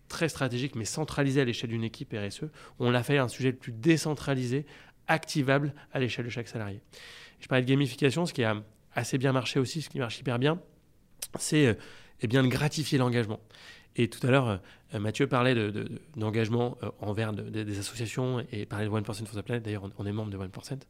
très 0.09 0.31
stratégiques 0.31 0.75
mais 0.75 0.87
centralisées 0.87 1.43
à 1.43 1.45
l'échelle 1.45 1.69
d'une 1.69 1.85
équipe 1.85 2.15
RSE, 2.15 2.45
on 2.79 2.91
l'a 2.91 3.03
fait 3.03 3.19
un 3.19 3.29
sujet 3.29 3.51
le 3.51 3.59
plus 3.59 3.73
décentralisé, 3.73 4.65
activable 5.07 5.75
à 5.93 6.01
l'échelle 6.01 6.25
de 6.25 6.31
chaque 6.31 6.49
salarié. 6.49 6.81
Je 7.41 7.47
parlais 7.47 7.63
de 7.63 7.69
gamification, 7.69 8.25
ce 8.25 8.33
qui 8.33 8.43
a 8.43 8.63
assez 8.95 9.19
bien 9.19 9.33
marché 9.33 9.61
aussi, 9.61 9.83
ce 9.83 9.91
qui 9.91 9.99
marche 9.99 10.19
hyper 10.19 10.39
bien, 10.39 10.59
c'est 11.39 11.77
eh 12.23 12.27
bien 12.27 12.43
de 12.43 12.49
gratifier 12.49 12.97
l'engagement. 12.97 13.41
Et 13.97 14.09
tout 14.09 14.25
à 14.27 14.31
l'heure, 14.31 14.61
euh, 14.95 14.99
Mathieu 14.99 15.27
parlait 15.27 15.55
d'engagement 16.17 16.77
de, 16.81 16.87
euh, 16.87 16.91
envers 17.01 17.33
des 17.33 17.79
associations 17.79 18.45
et 18.53 18.67
parlait 18.67 18.87
de 18.87 18.91
1% 18.91 19.27
for 19.27 19.41
the 19.41 19.45
Planet. 19.45 19.63
D'ailleurs, 19.63 19.91
on, 19.99 20.07
est 20.07 20.13
membre 20.13 20.31
de 20.31 20.39
1%. 20.39 20.81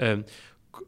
Euh, 0.00 0.22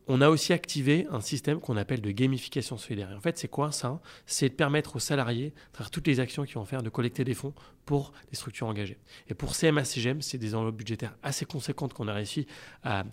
on 0.06 0.20
a 0.20 0.28
aussi 0.28 0.52
activé 0.52 1.06
un 1.10 1.20
système 1.20 1.60
qu'on 1.60 1.76
appelle 1.76 2.00
de 2.00 2.10
gamification 2.10 2.76
solidaire. 2.76 3.12
en 3.16 3.20
fait, 3.20 3.38
c'est 3.38 3.48
quoi 3.48 3.72
ça? 3.72 4.00
C'est 4.26 4.48
de 4.48 4.54
permettre 4.54 4.96
aux 4.96 5.00
salariés, 5.00 5.52
à 5.68 5.72
travers 5.72 5.90
toutes 5.90 6.06
les 6.06 6.20
actions 6.20 6.44
qu'ils 6.44 6.56
vont 6.56 6.64
faire, 6.64 6.82
de 6.82 6.88
collecter 6.88 7.24
des 7.24 7.34
fonds 7.34 7.54
pour 7.84 8.12
les 8.30 8.36
structures 8.36 8.66
engagées. 8.66 8.98
Et 9.28 9.34
pour 9.34 9.52
CMA-CGM, 9.52 10.20
c'est 10.20 10.38
des 10.38 10.54
enveloppes 10.54 10.76
budgétaires 10.76 11.16
assez 11.22 11.44
conséquentes 11.44 11.94
qu'on 11.94 12.08
a 12.08 12.12
réussi 12.12 12.46
à, 12.82 13.04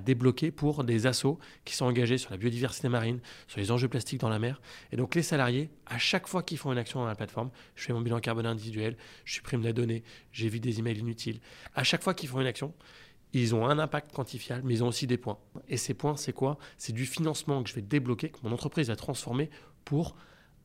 débloquer 0.00 0.50
pour 0.50 0.84
des 0.84 1.06
assos 1.06 1.38
qui 1.64 1.74
sont 1.74 1.86
engagés 1.86 2.18
sur 2.18 2.30
la 2.30 2.36
biodiversité 2.36 2.88
marine, 2.88 3.20
sur 3.46 3.58
les 3.58 3.70
enjeux 3.70 3.88
plastiques 3.88 4.20
dans 4.20 4.28
la 4.28 4.38
mer. 4.38 4.60
Et 4.92 4.96
donc 4.96 5.14
les 5.14 5.22
salariés, 5.22 5.70
à 5.86 5.98
chaque 5.98 6.26
fois 6.26 6.42
qu'ils 6.42 6.58
font 6.58 6.72
une 6.72 6.78
action 6.78 7.00
dans 7.00 7.06
la 7.06 7.14
plateforme, 7.14 7.50
je 7.74 7.84
fais 7.84 7.92
mon 7.92 8.00
bilan 8.00 8.20
carbone 8.20 8.46
individuel, 8.46 8.96
je 9.24 9.34
supprime 9.34 9.62
la 9.62 9.72
donnée, 9.72 10.04
j'évite 10.32 10.62
des 10.62 10.78
emails 10.78 10.98
inutiles. 10.98 11.40
À 11.74 11.84
chaque 11.84 12.02
fois 12.02 12.14
qu'ils 12.14 12.28
font 12.28 12.40
une 12.40 12.46
action, 12.46 12.74
ils 13.32 13.54
ont 13.54 13.66
un 13.66 13.78
impact 13.78 14.12
quantifiable, 14.12 14.62
mais 14.64 14.74
ils 14.74 14.84
ont 14.84 14.88
aussi 14.88 15.06
des 15.06 15.18
points. 15.18 15.38
Et 15.68 15.76
ces 15.76 15.94
points, 15.94 16.16
c'est 16.16 16.32
quoi? 16.32 16.58
C'est 16.76 16.92
du 16.92 17.06
financement 17.06 17.62
que 17.62 17.68
je 17.68 17.74
vais 17.74 17.82
débloquer, 17.82 18.30
que 18.30 18.38
mon 18.42 18.52
entreprise 18.52 18.88
va 18.88 18.96
transformer 18.96 19.50
pour 19.84 20.16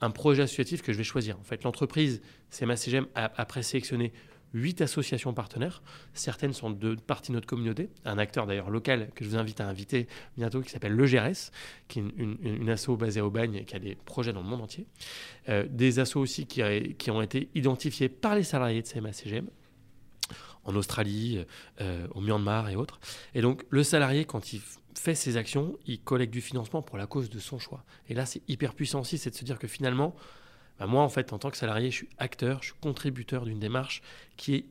un 0.02 0.12
projet 0.12 0.44
associatif 0.44 0.82
que 0.82 0.92
je 0.92 0.98
vais 0.98 1.04
choisir. 1.04 1.40
En 1.40 1.44
fait, 1.44 1.64
l'entreprise, 1.64 2.22
CMA-CGM, 2.52 3.08
a 3.16 3.32
après 3.38 3.64
sélectionné 3.64 4.14
huit 4.54 4.82
associations 4.82 5.34
partenaires. 5.34 5.82
Certaines 6.14 6.54
sont 6.54 6.70
de 6.70 6.96
partie 6.96 7.32
de 7.32 7.36
notre 7.36 7.48
communauté. 7.48 7.90
Un 8.06 8.18
acteur 8.18 8.46
d'ailleurs 8.46 8.70
local 8.70 9.10
que 9.16 9.24
je 9.24 9.30
vous 9.30 9.38
invite 9.38 9.60
à 9.62 9.68
inviter 9.68 10.08
bientôt 10.38 10.62
qui 10.62 10.70
s'appelle 10.70 10.94
Le 10.94 11.06
GRS, 11.06 11.52
qui 11.88 12.00
est 12.00 12.04
une, 12.18 12.70
asso 12.70 12.90
basée 12.90 13.22
au 13.22 13.32
Bagne 13.32 13.56
et 13.56 13.66
qui 13.66 13.76
a 13.76 13.80
des 13.80 13.96
projets 13.96 14.32
dans 14.32 14.42
le 14.42 14.48
monde 14.48 14.62
entier. 14.62 14.86
Euh, 15.50 15.66
des 15.70 16.00
assos 16.00 16.20
aussi 16.20 16.46
qui, 16.46 16.62
qui 16.96 17.12
ont 17.12 17.22
été 17.22 17.50
identifiés 17.56 18.10
par 18.10 18.36
les 18.36 18.44
salariés 18.44 18.82
de 18.82 18.88
CMA-CGM 18.88 19.48
en 20.66 20.76
Australie, 20.76 21.44
euh, 21.82 22.08
au 22.12 22.22
Myanmar 22.22 22.70
et 22.70 22.76
autres. 22.76 23.00
Et 23.34 23.42
donc 23.42 23.66
le 23.70 23.84
salarié, 23.84 24.26
quand 24.26 24.54
il 24.54 24.62
fait 24.96 25.16
ses 25.16 25.38
actions, 25.38 25.78
il 25.86 26.00
collecte 26.00 26.32
du 26.32 26.42
financement 26.42 26.82
pour 26.82 26.98
la 26.98 27.08
cause 27.08 27.30
de 27.30 27.40
son 27.40 27.60
choix. 27.60 27.84
Et 28.10 28.14
là, 28.14 28.26
c'est 28.26 28.42
hyper 28.48 28.74
puissant 28.74 29.02
aussi, 29.02 29.18
c'est 29.18 29.32
de 29.32 29.36
se 29.36 29.44
dire 29.44 29.60
que 29.60 29.68
finalement, 29.68 30.16
bah, 30.80 30.88
moi, 30.88 31.04
en 31.04 31.10
fait, 31.10 31.34
en 31.34 31.40
tant 31.40 31.50
que 31.50 31.58
salarié, 31.58 31.92
je 31.92 31.98
suis 31.98 32.10
acteur, 32.18 32.60
je 32.62 32.68
suis 32.68 32.80
contributeur 32.82 33.46
d'une 33.46 33.60
démarche 33.60 34.02
qui 34.38 34.56
est 34.56 34.66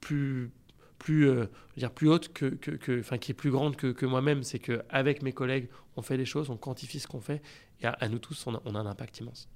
plus 0.00 0.50
plus, 0.98 1.30
dire 1.76 1.90
plus 1.90 2.08
haute 2.08 2.32
que, 2.32 2.46
que, 2.46 3.00
enfin, 3.00 3.18
qui 3.18 3.32
est 3.32 3.34
plus 3.34 3.50
grande 3.50 3.76
que, 3.76 3.88
que 3.88 4.06
moi-même. 4.06 4.42
C'est 4.42 4.58
qu'avec 4.58 5.22
mes 5.22 5.32
collègues, 5.32 5.68
on 5.96 6.02
fait 6.02 6.16
des 6.16 6.24
choses, 6.24 6.50
on 6.50 6.56
quantifie 6.56 7.00
ce 7.00 7.06
qu'on 7.06 7.20
fait, 7.20 7.42
et 7.82 7.86
à, 7.86 8.08
nous 8.08 8.18
tous, 8.18 8.46
on 8.46 8.54
a 8.54 8.78
un 8.78 8.86
impact 8.86 9.20
immense. 9.20 9.48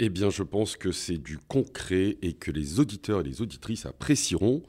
Eh 0.00 0.08
bien, 0.08 0.30
je 0.30 0.42
pense 0.42 0.76
que 0.76 0.90
c'est 0.90 1.18
du 1.18 1.38
concret 1.38 2.18
et 2.20 2.32
que 2.32 2.50
les 2.50 2.80
auditeurs 2.80 3.20
et 3.20 3.24
les 3.24 3.40
auditrices 3.40 3.86
apprécieront. 3.86 4.62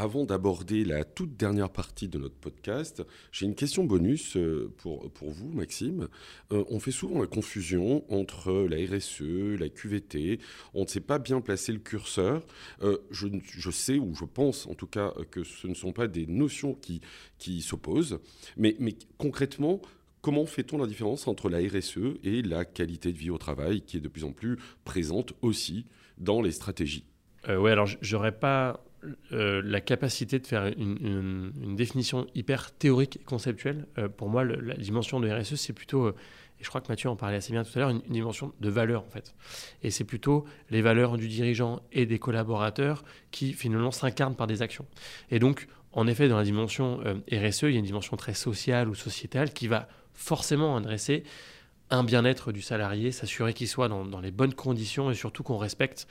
Avant 0.00 0.24
d'aborder 0.24 0.82
la 0.82 1.04
toute 1.04 1.36
dernière 1.36 1.68
partie 1.68 2.08
de 2.08 2.16
notre 2.16 2.34
podcast, 2.34 3.02
j'ai 3.32 3.44
une 3.44 3.54
question 3.54 3.84
bonus 3.84 4.34
euh, 4.38 4.72
pour, 4.78 5.12
pour 5.12 5.28
vous, 5.28 5.50
Maxime. 5.50 6.08
Euh, 6.52 6.64
on 6.70 6.80
fait 6.80 6.90
souvent 6.90 7.20
la 7.20 7.26
confusion 7.26 8.02
entre 8.10 8.50
la 8.50 8.78
RSE, 8.78 9.58
la 9.60 9.68
QVT. 9.68 10.40
On 10.72 10.84
ne 10.84 10.86
sait 10.86 11.02
pas 11.02 11.18
bien 11.18 11.42
placer 11.42 11.72
le 11.72 11.80
curseur. 11.80 12.46
Euh, 12.80 12.96
je, 13.10 13.28
je, 13.42 13.70
sais, 13.70 13.98
ou 13.98 14.14
je 14.14 14.24
pense 14.24 14.66
en 14.68 14.74
tout 14.74 14.86
cas, 14.86 15.12
que 15.30 15.44
ce 15.44 15.66
ne 15.66 15.74
sont 15.74 15.92
pas 15.92 16.08
des 16.08 16.26
notions 16.26 16.72
qui, 16.72 17.02
qui 17.36 17.60
s'opposent. 17.60 18.20
Mais, 18.56 18.76
mais 18.78 18.96
concrètement, 19.18 19.82
Comment 20.22 20.44
fait-on 20.44 20.76
la 20.76 20.86
différence 20.86 21.26
entre 21.28 21.48
la 21.48 21.60
RSE 21.60 22.18
et 22.24 22.42
la 22.42 22.66
qualité 22.66 23.10
de 23.10 23.16
vie 23.16 23.30
au 23.30 23.38
travail 23.38 23.80
qui 23.80 23.96
est 23.96 24.00
de 24.00 24.08
plus 24.08 24.24
en 24.24 24.32
plus 24.32 24.58
présente 24.84 25.32
aussi 25.40 25.86
dans 26.18 26.42
les 26.42 26.50
stratégies? 26.50 27.06
Oui, 27.48 27.70
alors 27.70 27.88
j'aurais 28.02 28.38
pas 28.38 28.84
euh, 29.32 29.62
la 29.64 29.80
capacité 29.80 30.38
de 30.38 30.46
faire 30.46 30.66
une, 30.66 31.74
définition 31.74 32.26
hyper 32.34 32.72
théorique 32.72 33.16
et 33.16 33.24
conceptuelle. 33.24 33.86
Euh, 33.98 34.08
pour 34.08 34.28
moi, 34.28 34.44
la 34.44 34.74
dimension 34.74 35.20
de 35.20 35.30
RSE, 35.30 35.54
c'est 35.54 35.72
plutôt, 35.72 36.06
euh, 36.06 36.14
et 36.60 36.64
je 36.64 36.68
crois 36.68 36.82
que 36.82 36.88
Mathieu 36.88 37.08
en 37.08 37.16
parlait 37.16 37.36
assez 37.38 37.52
bien 37.52 37.64
tout 37.64 37.70
à 37.76 37.78
l'heure, 37.78 37.90
une, 37.90 38.02
dimension 38.10 38.52
de 38.60 38.68
valeur 38.68 39.02
en 39.02 39.08
fait. 39.08 39.34
Et 39.82 39.90
c'est 39.90 40.04
plutôt 40.04 40.44
les 40.68 40.82
valeurs 40.82 41.16
du 41.16 41.28
dirigeant 41.28 41.80
et 41.92 42.04
des 42.04 42.18
collaborateurs 42.18 43.02
qui 43.30 43.54
finalement 43.54 43.90
s'incarnent 43.90 44.36
par 44.36 44.46
des 44.46 44.60
actions. 44.60 44.86
Et 45.30 45.38
donc, 45.38 45.66
en 45.92 46.06
effet, 46.06 46.28
dans 46.28 46.36
la 46.36 46.44
dimension 46.44 46.98
RSE, 47.32 47.62
il 47.62 47.72
y 47.72 47.76
a 47.76 47.78
une 47.78 47.84
dimension 47.84 48.16
très 48.16 48.34
sociale 48.34 48.88
ou 48.88 48.94
sociétale 48.94 49.52
qui 49.52 49.66
va 49.66 49.88
forcément 50.12 50.76
adresser 50.76 51.24
un 51.88 52.04
bien-être 52.04 52.52
du 52.52 52.60
salarié, 52.60 53.10
s'assurer 53.10 53.54
qu'il 53.54 53.66
soit 53.66 53.88
dans, 53.88 54.04
dans 54.04 54.20
les 54.20 54.30
bonnes 54.30 54.54
conditions 54.54 55.10
et 55.10 55.14
surtout 55.14 55.42
qu'on 55.42 55.58
respecte 55.58 56.06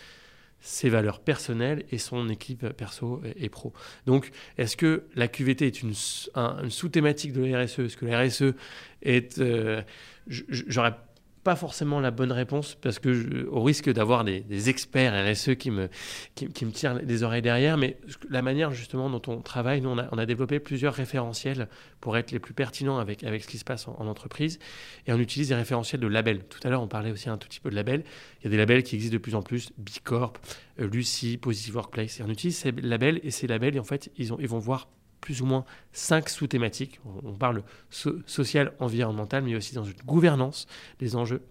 ses 0.62 0.90
valeurs 0.90 1.20
personnelles 1.20 1.86
et 1.92 1.98
son 1.98 2.30
équipe 2.30 2.68
perso 2.70 3.22
et, 3.36 3.50
pro. 3.50 3.74
Donc, 4.06 4.32
est-ce 4.58 4.76
que 4.76 5.04
la 5.16 5.28
QVT 5.28 5.68
est 5.68 5.82
une, 5.82 5.94
sous-thématique 5.94 7.34
de 7.34 7.44
la 7.44 7.64
RSE 7.64 7.80
Est-ce 7.80 7.98
que 7.98 8.06
la 8.06 8.22
RSE 8.22 8.54
est... 9.02 9.40
Euh, 9.40 9.82
j'aurais 10.28 10.96
pas 11.44 11.56
forcément 11.56 12.00
la 12.00 12.12
bonne 12.12 12.32
réponse 12.32 12.76
parce 12.82 13.00
que 13.00 13.48
au 13.50 13.64
risque 13.64 13.90
d'avoir 13.92 14.24
des, 14.24 14.70
experts 14.70 15.14
RSE 15.14 15.56
qui 15.56 15.72
me, 15.72 15.90
qui, 16.36 16.66
me 16.66 16.72
tirent 16.72 16.96
les 16.96 17.24
oreilles 17.24 17.42
derrière, 17.42 17.78
mais 17.78 17.98
la 18.30 18.42
manière 18.42 18.72
justement 18.72 19.10
dont 19.10 19.22
on 19.28 19.42
travaille, 19.42 19.82
nous 19.82 19.90
on 19.90 20.18
a, 20.18 20.26
développé 20.26 20.60
plusieurs 20.60 20.94
référentiels 20.94 21.70
pour 22.02 22.18
être 22.18 22.32
les 22.32 22.40
plus 22.40 22.54
pertinents 22.54 23.00
avec, 23.00 23.24
avec 23.24 23.44
ce 23.44 23.48
qui 23.48 23.58
se 23.58 23.64
passe 23.64 23.88
en, 23.88 24.08
entreprise 24.08 24.60
et 25.08 25.14
on 25.14 25.20
utilise 25.20 25.50
des 25.50 25.56
référentiels 25.56 26.02
de 26.02 26.08
labels. 26.08 26.44
Tout 26.44 26.60
à 26.64 26.70
l'heure 26.70 26.82
on 26.82 26.88
parlait 26.88 27.12
aussi 27.12 27.30
un 27.30 27.38
tout 27.38 27.48
petit 27.48 27.60
peu 27.60 27.70
de 27.70 27.76
labels. 27.76 28.04
Il 28.42 28.46
y 28.46 28.48
a 28.48 28.50
des 28.50 28.58
labels 28.58 28.84
qui 28.84 28.96
existent 28.96 29.14
de 29.14 29.22
plus 29.22 29.36
en 29.36 29.42
plus, 29.42 29.72
Bicorp, 29.78 30.34
euh, 30.80 30.88
Lucie, 30.88 31.38
Positive 31.38 31.76
Workplace. 31.76 32.20
Et 32.20 32.24
on 32.24 32.30
utilise 32.30 32.58
ces 32.58 32.72
labels 32.72 33.20
et 33.24 33.32
ces 33.32 33.48
labels 33.48 33.76
et 33.76 33.80
en 33.80 33.84
fait 33.84 34.12
ils, 34.18 34.34
ont, 34.34 34.38
ils 34.40 34.48
vont 34.48 34.60
voir 34.60 34.88
plus 35.22 35.42
ou 35.42 35.46
moins 35.46 35.66
cinq 35.94 36.30
sous-thématiques. 36.30 37.00
On 37.24 37.34
parle 37.34 37.64
social, 37.90 38.74
environnemental, 38.80 39.44
mais 39.44 39.56
aussi 39.56 39.76
dans 39.76 39.84
une 39.84 40.02
gouvernance 40.06 40.68
des 41.00 41.16
enjeux 41.16 41.42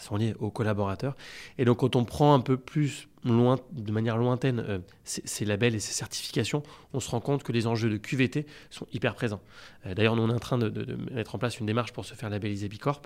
sont 0.00 0.16
liés 0.16 0.34
aux 0.38 0.50
collaborateurs. 0.50 1.16
Et 1.58 1.64
donc, 1.64 1.78
quand 1.78 1.96
on 1.96 2.04
prend 2.04 2.34
un 2.34 2.40
peu 2.40 2.56
plus 2.56 3.08
loin, 3.24 3.58
de 3.72 3.90
manière 3.92 4.16
lointaine 4.16 4.64
euh, 4.68 4.78
ces, 5.04 5.44
labels 5.44 5.74
et 5.74 5.80
ces 5.80 5.92
certifications, 5.92 6.62
on 6.92 7.00
se 7.00 7.10
rend 7.10 7.20
compte 7.20 7.42
que 7.42 7.52
les 7.52 7.66
enjeux 7.66 7.90
de 7.90 7.96
QVT 7.96 8.46
sont 8.70 8.86
hyper 8.92 9.14
présents. 9.14 9.40
Euh, 9.86 9.94
d'ailleurs, 9.94 10.16
nous, 10.16 10.22
on 10.22 10.30
est 10.30 10.34
en 10.34 10.38
train 10.38 10.58
de, 10.58 10.96
mettre 11.12 11.34
en 11.34 11.38
place 11.38 11.58
une 11.58 11.66
démarche 11.66 11.92
pour 11.92 12.04
se 12.04 12.14
faire 12.14 12.30
labelliser 12.30 12.68
Bicorp. 12.68 13.02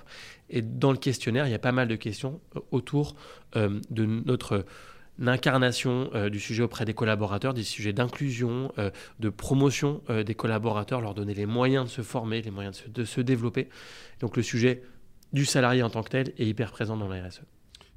Et 0.51 0.63
dans 0.63 0.93
le 0.93 0.99
questionnaire, 0.99 1.47
il 1.47 1.51
y 1.51 1.55
a 1.55 1.61
pas 1.61 1.73
mal 1.73 1.89
de 1.89 1.97
questions 1.97 2.41
euh, 2.57 2.61
autour 2.71 3.15
de 3.55 4.07
notre 4.07 4.65
l'incarnation 5.21 6.11
euh, 6.15 6.31
du 6.31 6.41
sujet 6.41 6.63
auprès 6.63 6.85
des 6.85 6.95
collaborateurs, 6.95 7.55
des 7.55 7.63
sujets 7.63 7.93
d'inclusion, 7.93 8.73
euh, 8.79 8.91
de 9.21 9.29
promotion 9.29 10.03
euh, 10.11 10.25
des 10.25 10.35
collaborateurs, 10.35 11.01
leur 11.01 11.15
donner 11.15 11.35
les 11.35 11.47
moyens 11.47 11.85
de 11.85 11.91
se 11.91 12.03
former, 12.03 12.43
les 12.43 12.51
moyens 12.51 12.79
de 12.79 12.83
se, 12.83 12.89
de 12.89 13.05
se, 13.05 13.21
développer. 13.21 13.69
Donc 14.21 14.37
le 14.37 14.43
sujet 14.43 14.83
du 15.33 15.45
salarié 15.45 15.83
en 15.83 15.91
tant 15.91 16.03
que 16.03 16.09
tel 16.09 16.33
est 16.39 16.47
hyper 16.47 16.73
présent 16.73 16.97
dans 16.97 17.07
la 17.07 17.29
RSE. 17.29 17.43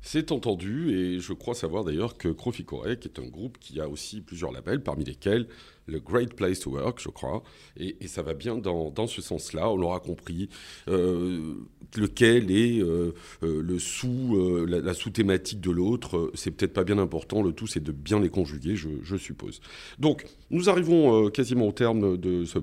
C'est 0.05 0.33
entendu 0.33 0.91
et 0.91 1.19
je 1.21 1.31
crois 1.31 1.55
savoir 1.55 1.85
d'ailleurs 1.85 2.17
que 2.17 2.27
Croficorec 2.27 3.05
est 3.05 3.19
un 3.19 3.27
groupe 3.27 3.57
qui 3.57 3.79
a 3.79 3.87
aussi 3.87 4.19
plusieurs 4.19 4.51
labels, 4.51 4.83
parmi 4.83 5.05
lesquels 5.05 5.47
le 5.85 5.99
Great 5.99 6.33
Place 6.33 6.61
to 6.61 6.71
Work, 6.71 7.01
je 7.01 7.09
crois. 7.09 7.43
Et, 7.77 7.95
ça 8.07 8.21
va 8.21 8.33
bien 8.33 8.57
dans, 8.57 8.91
dans 8.91 9.07
ce 9.07 9.21
sens-là. 9.21 9.69
On 9.69 9.77
l'aura 9.77 9.99
compris. 9.99 10.49
Euh, 10.87 11.55
lequel 11.95 12.49
est 12.49 12.79
euh, 12.79 13.13
euh, 13.43 13.61
le 13.61 13.77
sous, 13.77 14.65
la, 14.67 14.93
sous-thématique 14.93 15.61
de 15.61 15.69
l'autre, 15.69 16.31
c'est 16.33 16.51
peut-être 16.51 16.73
pas 16.73 16.83
bien 16.83 16.97
important. 16.97 17.41
Le 17.43 17.51
tout, 17.51 17.67
c'est 17.67 17.83
de 17.83 17.91
bien 17.91 18.19
les 18.19 18.29
conjuguer, 18.29 18.75
je, 18.75 19.17
suppose. 19.17 19.61
Donc, 19.99 20.25
nous 20.49 20.69
arrivons 20.69 21.29
quasiment 21.29 21.67
au 21.67 21.71
terme 21.71 22.17
de 22.17 22.45
ce 22.45 22.57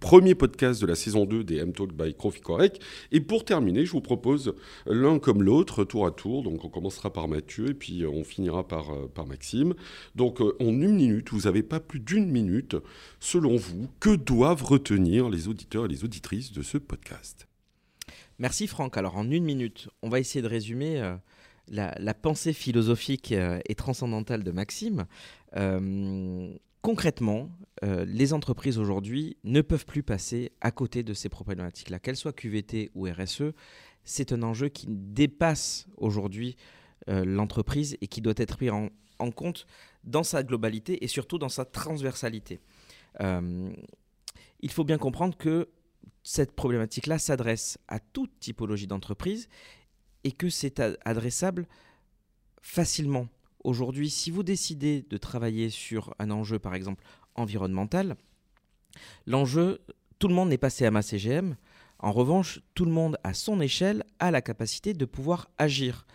premier 0.00 0.34
podcast 0.34 0.82
de 0.82 0.86
la 0.86 0.96
saison 0.96 1.26
2 1.26 1.44
des 1.44 1.58
M-Talk 1.58 1.92
by 1.92 2.14
Correct. 2.42 2.82
Et 3.12 3.20
pour 3.20 3.44
terminer, 3.44 3.86
je 3.86 3.92
vous 3.92 4.00
propose 4.00 4.54
l'un 4.86 5.20
comme 5.20 5.44
l'autre, 5.44 5.84
tour 5.84 6.06
à 6.06 6.10
tour. 6.10 6.42
Donc 6.42 6.64
on 6.64 6.68
commencera 6.68 7.12
par 7.12 7.28
Mathieu 7.28 7.70
et 7.70 7.74
puis 7.74 8.04
on 8.04 8.24
finira 8.24 8.66
par, 8.66 8.90
par 9.14 9.26
Maxime. 9.26 9.74
Donc 10.16 10.40
en 10.40 10.54
une 10.60 10.96
minute, 10.96 11.30
vous 11.30 11.42
n'avez 11.42 11.62
pas 11.62 11.78
plus 11.78 12.00
d'une 12.00 12.28
minute 12.28 12.61
selon 13.20 13.56
vous, 13.56 13.88
que 14.00 14.14
doivent 14.14 14.62
retenir 14.62 15.28
les 15.28 15.48
auditeurs 15.48 15.86
et 15.86 15.88
les 15.88 16.04
auditrices 16.04 16.52
de 16.52 16.62
ce 16.62 16.78
podcast? 16.78 17.46
Merci 18.38 18.66
Franck. 18.66 18.96
Alors 18.96 19.16
en 19.16 19.30
une 19.30 19.44
minute, 19.44 19.88
on 20.02 20.08
va 20.08 20.18
essayer 20.18 20.42
de 20.42 20.48
résumer 20.48 21.00
euh, 21.00 21.14
la, 21.68 22.14
pensée 22.14 22.52
philosophique 22.52 23.32
euh, 23.32 23.60
et 23.68 23.74
transcendantale 23.74 24.42
de 24.42 24.50
Maxime. 24.50 25.06
Euh, 25.56 26.52
concrètement, 26.80 27.50
les 27.82 28.32
entreprises 28.32 28.78
aujourd'hui 28.78 29.36
ne 29.42 29.60
peuvent 29.60 29.86
plus 29.86 30.04
passer 30.04 30.52
à 30.60 30.70
côté 30.70 31.02
de 31.02 31.14
ces 31.14 31.28
problématiques-là, 31.28 31.98
qu'elles 31.98 32.16
soient 32.16 32.32
QVT 32.32 32.90
ou 32.94 33.08
RSE. 33.08 33.54
C'est 34.04 34.32
un 34.32 34.42
enjeu 34.42 34.68
qui 34.68 34.86
dépasse 34.88 35.86
aujourd'hui 35.96 36.56
l'entreprise 37.08 37.96
et 38.00 38.06
qui 38.06 38.20
doit 38.20 38.34
être 38.36 38.56
pris 38.56 38.70
en, 38.70 38.90
en 39.18 39.30
compte 39.32 39.66
dans 40.04 40.22
sa 40.22 40.42
globalité 40.42 41.04
et 41.04 41.08
surtout 41.08 41.38
dans 41.38 41.48
sa 41.48 41.64
transversalité. 41.64 42.60
Euh, 43.20 43.72
il 44.60 44.70
faut 44.70 44.84
bien 44.84 44.98
comprendre 44.98 45.36
que 45.36 45.68
cette 46.22 46.52
problématique-là 46.52 47.18
s'adresse 47.18 47.78
à 47.88 47.98
toute 47.98 48.38
typologie 48.38 48.86
d'entreprise 48.86 49.48
et 50.24 50.32
que 50.32 50.48
c'est 50.48 50.80
adressable 51.04 51.66
facilement. 52.60 53.28
Aujourd'hui, 53.64 54.10
si 54.10 54.30
vous 54.30 54.42
décidez 54.42 55.04
de 55.08 55.16
travailler 55.16 55.70
sur 55.70 56.14
un 56.18 56.30
enjeu, 56.30 56.58
par 56.58 56.74
exemple, 56.74 57.04
environnemental, 57.34 58.16
l'enjeu, 59.26 59.80
tout 60.18 60.28
le 60.28 60.34
monde 60.34 60.48
n'est 60.48 60.58
passé 60.58 60.86
à 60.86 60.90
ma 60.90 61.02
CGM. 61.02 61.56
En 61.98 62.12
revanche, 62.12 62.60
tout 62.74 62.84
le 62.84 62.90
monde, 62.90 63.18
à 63.24 63.34
son 63.34 63.60
échelle, 63.60 64.04
a 64.18 64.30
la 64.30 64.42
capacité 64.42 64.94
de 64.94 65.04
pouvoir 65.04 65.50
agir 65.58 66.06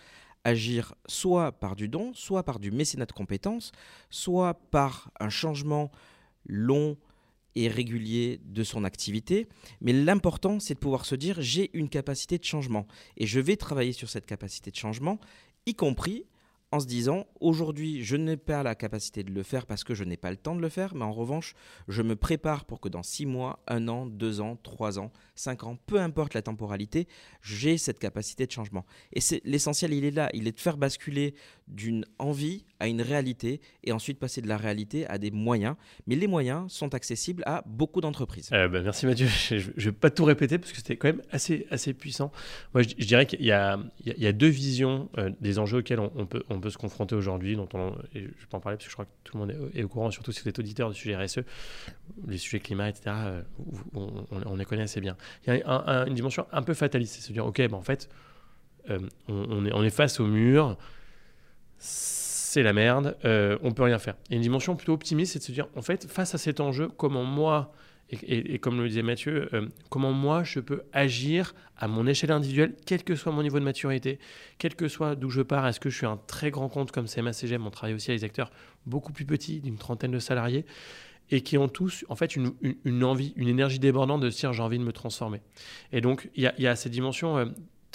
agir 0.48 0.96
soit 1.08 1.52
par 1.52 1.76
du 1.76 1.90
don, 1.90 2.14
soit 2.14 2.44
par 2.44 2.60
du 2.60 2.72
mécénat 2.72 3.06
de 3.06 3.12
compétences, 3.12 3.74
soit 4.10 4.54
par 4.72 5.12
un 5.20 5.30
changement 5.30 5.92
long 6.46 6.98
et 7.56 7.68
régulier 7.68 8.40
de 8.46 8.64
son 8.64 8.86
activité. 8.86 9.48
Mais 9.82 9.92
l'important, 9.92 10.60
c'est 10.60 10.76
de 10.76 10.80
pouvoir 10.80 11.06
se 11.06 11.16
dire, 11.16 11.42
j'ai 11.42 11.70
une 11.78 11.90
capacité 11.90 12.38
de 12.38 12.46
changement 12.46 12.88
et 13.18 13.28
je 13.28 13.42
vais 13.42 13.58
travailler 13.58 13.92
sur 13.92 14.10
cette 14.10 14.26
capacité 14.26 14.72
de 14.72 14.78
changement, 14.78 15.20
y 15.66 15.74
compris 15.74 16.26
en 16.72 16.80
se 16.80 16.88
disant 16.88 17.26
aujourd'hui 17.40 18.04
je 18.04 18.16
n'ai 18.16 18.38
pas 18.38 18.62
la 18.64 18.76
capacité 18.76 19.24
de 19.24 19.32
le 19.32 19.44
faire 19.44 19.66
parce 19.66 19.84
que 19.84 19.94
je 19.94 20.04
n'ai 20.04 20.18
pas 20.18 20.32
le 20.32 20.38
temps 20.38 20.56
de 20.56 20.62
le 20.62 20.70
faire, 20.70 20.96
mais 20.96 21.06
en 21.06 21.14
revanche 21.14 21.56
je 21.88 22.02
me 22.02 22.16
prépare 22.16 22.66
pour 22.66 22.82
que 22.82 22.90
dans 22.90 23.04
six 23.04 23.26
mois, 23.26 23.60
un 23.68 23.88
an, 23.88 24.06
deux 24.06 24.42
ans, 24.42 24.58
trois 24.62 25.00
ans, 25.00 25.12
cinq 25.36 25.64
ans, 25.64 25.78
peu 25.86 26.00
importe 26.00 26.34
la 26.34 26.42
temporalité, 26.42 27.08
j'ai 27.42 27.78
cette 27.78 28.00
capacité 28.00 28.46
de 28.46 28.52
changement. 28.52 28.86
Et 29.14 29.22
c'est 29.22 29.42
l'essentiel, 29.46 29.94
il 29.94 30.06
est 30.06 30.12
là, 30.12 30.30
il 30.34 30.48
est 30.48 30.52
de 30.52 30.60
faire 30.60 30.78
basculer 30.78 31.36
d'une 31.68 32.06
envie 32.20 32.66
à 32.80 32.88
une 32.88 33.02
réalité 33.02 33.62
et 33.84 33.92
ensuite 33.92 34.20
passer 34.20 34.42
de 34.42 34.48
la 34.48 34.58
réalité 34.58 35.08
à 35.08 35.18
des 35.18 35.32
moyens. 35.32 35.76
Mais 36.06 36.16
les 36.16 36.28
moyens 36.28 36.72
sont 36.72 36.94
accessibles 36.96 37.44
à 37.46 37.64
beaucoup 37.66 38.02
d'entreprises. 38.02 38.50
Euh, 38.54 38.68
bah, 38.68 38.82
merci 38.82 39.06
Mathieu. 39.06 39.28
Je 39.28 39.56
ne 39.56 39.82
vais 39.86 39.92
pas 39.92 40.10
tout 40.10 40.26
répéter 40.26 40.58
parce 40.58 40.72
que 40.72 40.78
c'était 40.78 40.98
quand 40.98 41.08
même 41.08 41.22
assez, 41.32 41.68
assez 41.70 41.94
puissant. 41.94 42.32
Moi, 42.74 42.84
je, 42.84 43.06
dirais 43.06 43.26
qu'il 43.26 43.42
y, 43.42 43.48
y, 43.48 43.52
a, 43.52 44.34
deux 44.34 44.48
visions 44.48 45.10
euh, 45.18 45.32
des 45.42 45.60
enjeux 45.60 45.80
auxquels 45.80 46.00
on, 46.00 46.26
peut, 46.26 46.44
peut 46.60 46.70
se 46.70 46.78
confronter 46.78 47.16
aujourd'hui. 47.16 47.56
Dont 47.56 47.70
on, 47.74 47.94
et 48.14 48.24
je 48.24 48.46
peux 48.48 48.58
en 48.58 48.60
parler 48.60 48.78
parce 48.78 48.86
que 48.86 48.92
je 48.92 48.96
crois 48.96 49.06
que 49.06 49.12
tout 49.24 49.38
le 49.38 49.46
monde 49.46 49.72
est, 49.74 49.84
au 49.84 49.88
courant, 49.88 50.12
surtout 50.12 50.32
si 50.32 50.42
vous 50.42 50.50
êtes 50.50 50.60
auditeur 50.60 50.90
du 50.90 50.96
sujet 50.96 51.16
RSE, 51.16 51.40
les 52.28 52.38
sujets 52.38 52.60
climat, 52.60 52.90
etc. 52.90 53.16
Euh, 53.16 53.42
on, 53.94 54.56
les 54.56 54.66
connaît 54.66 54.84
assez 54.84 55.02
bien. 55.02 55.18
Il 55.46 55.56
y 55.56 55.62
a 55.64 56.06
une 56.08 56.14
dimension 56.14 56.48
un 56.52 56.62
peu 56.62 56.74
fataliste, 56.74 57.16
c'est 57.16 57.22
se 57.22 57.34
dire, 57.34 57.46
OK, 57.46 57.58
ben, 57.58 57.74
en 57.74 57.82
fait, 57.82 58.10
on, 59.28 59.66
est, 59.66 59.74
on 59.74 59.84
est 59.84 59.90
face 59.90 60.20
au 60.20 60.26
mur 60.26 60.78
c'est 62.58 62.64
la 62.64 62.74
merde, 62.74 63.18
euh, 63.26 63.58
on 63.62 63.72
peut 63.72 63.84
rien 63.84 64.00
faire. 64.00 64.16
Et 64.30 64.36
une 64.36 64.42
dimension 64.42 64.76
plutôt 64.76 64.94
optimiste, 64.94 65.34
c'est 65.34 65.40
de 65.40 65.44
se 65.44 65.52
dire, 65.52 65.68
en 65.76 65.82
fait, 65.82 66.08
face 66.10 66.34
à 66.34 66.38
cet 66.38 66.60
enjeu, 66.60 66.88
comment 66.88 67.24
moi, 67.24 67.72
et, 68.10 68.58
comme 68.60 68.82
le 68.82 68.88
disait 68.88 69.02
Mathieu, 69.02 69.50
euh, 69.54 69.68
comment 69.90 70.14
moi 70.14 70.44
je 70.44 70.60
peux 70.60 70.84
agir 70.94 71.54
à 71.76 71.88
mon 71.88 72.08
échelle 72.08 72.32
individuelle, 72.32 72.74
quel 72.86 73.04
que 73.04 73.16
soit 73.16 73.34
mon 73.34 73.44
niveau 73.44 73.60
de 73.60 73.66
maturité, 73.66 74.18
quel 74.58 74.76
que 74.76 74.88
soit 74.88 75.16
d'où 75.16 75.30
je 75.30 75.42
pars, 75.42 75.68
est-ce 75.68 75.80
que 75.80 75.90
je 75.90 75.98
suis 75.98 76.06
un 76.06 76.20
très 76.28 76.50
grand 76.50 76.70
compte 76.70 76.92
comme 76.92 77.06
CMA-CGM, 77.06 77.66
on 77.66 77.70
travaille 77.70 77.96
aussi 77.96 78.12
avec 78.12 78.22
des 78.22 78.26
acteurs 78.26 78.52
beaucoup 78.86 79.12
plus 79.12 79.26
petits, 79.26 79.60
d'une 79.60 79.78
trentaine 79.78 80.12
de 80.12 80.20
salariés, 80.20 80.66
et 81.32 81.42
qui 81.42 81.58
ont 81.58 81.68
tous 81.68 82.06
en 82.08 82.16
fait 82.16 82.38
une, 82.38 83.04
envie, 83.04 83.34
une 83.36 83.50
énergie 83.50 83.80
débordante 83.80 84.22
de 84.22 84.30
se 84.30 84.40
dire 84.40 84.54
j'ai 84.54 84.64
envie 84.64 84.80
de 84.80 84.84
me 84.84 84.94
transformer. 84.94 85.42
Et 85.92 86.00
donc 86.00 86.30
il 86.36 86.52
y, 86.58 86.68
a 86.68 86.76
cette 86.78 86.94
dimension 86.94 87.38
euh, 87.38 87.46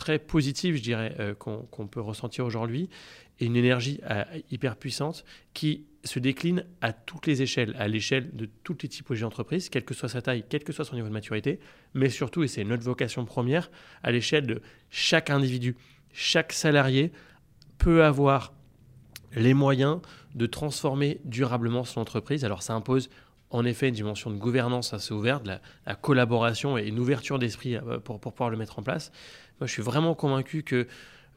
très 0.02 0.18
positive, 0.18 0.74
je 0.74 0.82
dirais, 0.82 1.14
euh, 1.20 1.34
qu'on 1.34 1.86
peut 1.86 2.00
ressentir 2.00 2.44
aujourd'hui, 2.44 2.90
et 3.38 3.46
une 3.46 3.56
énergie 3.56 4.00
hyper 4.50 4.76
puissante 4.76 5.24
qui 5.54 5.86
se 6.04 6.18
décline 6.18 6.64
à 6.80 6.92
toutes 6.92 7.26
les 7.26 7.42
échelles, 7.42 7.74
à 7.78 7.88
l'échelle 7.88 8.34
de 8.34 8.48
toutes 8.64 8.82
les 8.82 8.88
typologies 8.88 9.22
d'entreprises, 9.22 9.68
quelle 9.68 9.84
que 9.84 9.94
soit 9.94 10.08
sa 10.08 10.22
taille, 10.22 10.44
quel 10.48 10.64
que 10.64 10.72
soit 10.72 10.84
son 10.84 10.96
niveau 10.96 11.08
de 11.08 11.12
maturité, 11.12 11.60
mais 11.94 12.08
surtout, 12.08 12.42
et 12.42 12.48
c'est 12.48 12.64
notre 12.64 12.82
vocation 12.82 13.24
première, 13.24 13.70
à 14.02 14.10
l'échelle 14.10 14.46
de 14.46 14.60
chaque 14.90 15.30
individu. 15.30 15.76
Chaque 16.12 16.52
salarié 16.52 17.12
peut 17.78 18.04
avoir 18.04 18.52
les 19.34 19.54
moyens 19.54 20.00
de 20.34 20.46
transformer 20.46 21.20
durablement 21.24 21.84
son 21.84 22.00
entreprise. 22.00 22.44
Alors 22.44 22.62
ça 22.62 22.74
impose 22.74 23.08
en 23.52 23.64
effet 23.64 23.88
une 23.88 23.94
dimension 23.94 24.30
de 24.30 24.36
gouvernance 24.36 24.94
assez 24.94 25.12
ouverte, 25.12 25.46
la, 25.46 25.60
la 25.86 25.94
collaboration 25.94 26.78
et 26.78 26.86
une 26.86 26.98
ouverture 26.98 27.38
d'esprit 27.38 27.76
euh, 27.76 27.98
pour, 27.98 28.18
pouvoir 28.18 28.50
le 28.50 28.56
mettre 28.56 28.78
en 28.78 28.82
place. 28.82 29.12
Moi, 29.62 29.68
je 29.68 29.75
suis 29.75 29.83
vraiment 29.83 30.16
convaincu 30.16 30.64
que 30.64 30.88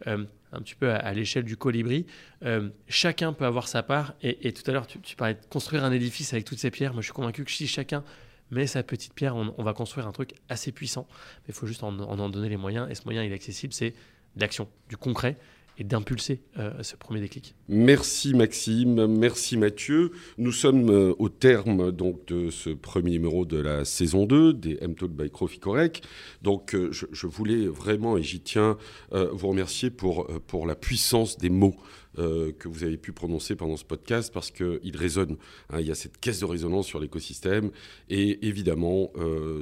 euh, 0.07 0.25
un 0.51 0.61
petit 0.61 0.73
peu 0.73 0.89
à, 0.89 1.13
l'échelle 1.13 1.43
du 1.43 1.57
colibri. 1.57 2.07
Euh, 2.43 2.69
chacun 2.87 3.33
peut 3.33 3.45
avoir 3.45 3.67
sa 3.67 3.83
part. 3.83 4.15
Et, 4.23 4.51
tout 4.51 4.63
à 4.65 4.73
l'heure, 4.73 4.87
tu, 4.87 5.15
parlais 5.15 5.35
de 5.35 5.45
construire 5.47 5.83
un 5.83 5.91
édifice 5.91 6.33
avec 6.33 6.43
toutes 6.43 6.57
ces 6.57 6.71
pierres. 6.71 6.93
Moi, 6.93 7.03
je 7.03 7.05
suis 7.05 7.13
convaincu 7.13 7.45
que 7.45 7.51
si 7.51 7.67
chacun 7.67 8.03
met 8.49 8.65
sa 8.65 8.81
petite 8.81 9.13
pierre, 9.13 9.35
on, 9.35 9.61
va 9.61 9.73
construire 9.73 10.07
un 10.07 10.11
truc 10.11 10.33
assez 10.49 10.71
puissant. 10.71 11.05
Mais 11.11 11.49
il 11.49 11.53
faut 11.53 11.67
juste 11.67 11.83
en, 11.83 11.99
en, 11.99 12.29
donner 12.29 12.49
les 12.49 12.57
moyens. 12.57 12.89
Et 12.89 12.95
ce 12.95 13.03
moyen, 13.05 13.23
il 13.23 13.31
est 13.31 13.35
accessible, 13.35 13.73
c'est 13.73 13.93
l'action, 14.37 14.67
du 14.89 14.97
concret 14.97 15.37
et 15.77 15.83
d'impulser 15.83 16.41
euh, 16.57 16.71
ce 16.83 16.95
premier 16.95 17.21
déclic. 17.21 17.55
Merci 17.67 18.33
Maxime, 18.33 19.07
merci 19.07 19.57
Mathieu. 19.57 20.11
Nous 20.37 20.51
sommes 20.51 20.89
euh, 20.89 21.13
au 21.19 21.29
terme 21.29 21.91
donc 21.91 22.25
de 22.27 22.49
ce 22.49 22.69
premier 22.69 23.11
numéro 23.11 23.45
de 23.45 23.57
la 23.57 23.83
saison 23.83 24.25
2 24.25 24.53
des 24.53 24.77
M-Talk 24.81 25.11
by 25.11 25.29
Croficorec. 25.29 26.01
Donc 26.41 26.75
euh, 26.75 26.91
je, 26.91 27.27
voulais 27.27 27.67
vraiment, 27.67 28.17
et 28.17 28.23
j'y 28.23 28.39
tiens, 28.39 28.77
vous 29.11 29.47
remercier 29.47 29.89
pour, 29.89 30.27
pour 30.47 30.67
la 30.67 30.75
puissance 30.75 31.37
des 31.37 31.49
mots. 31.49 31.75
que 32.15 32.67
vous 32.69 32.83
avez 32.83 32.97
pu 32.97 33.11
prononcer 33.11 33.55
pendant 33.55 33.75
ce 33.75 33.83
podcast 33.83 34.31
parce 34.33 34.51
qu'il 34.51 34.95
résonne. 34.95 35.35
Hein. 35.69 35.81
il 35.81 35.87
y 35.87 35.91
a 35.91 35.95
cette 35.95 36.17
caisse 36.17 36.39
de 36.39 36.45
résonance 36.45 36.87
sur 36.87 36.99
l'écosystème 36.99 37.71
et 38.09 38.47
évidemment 38.47 39.11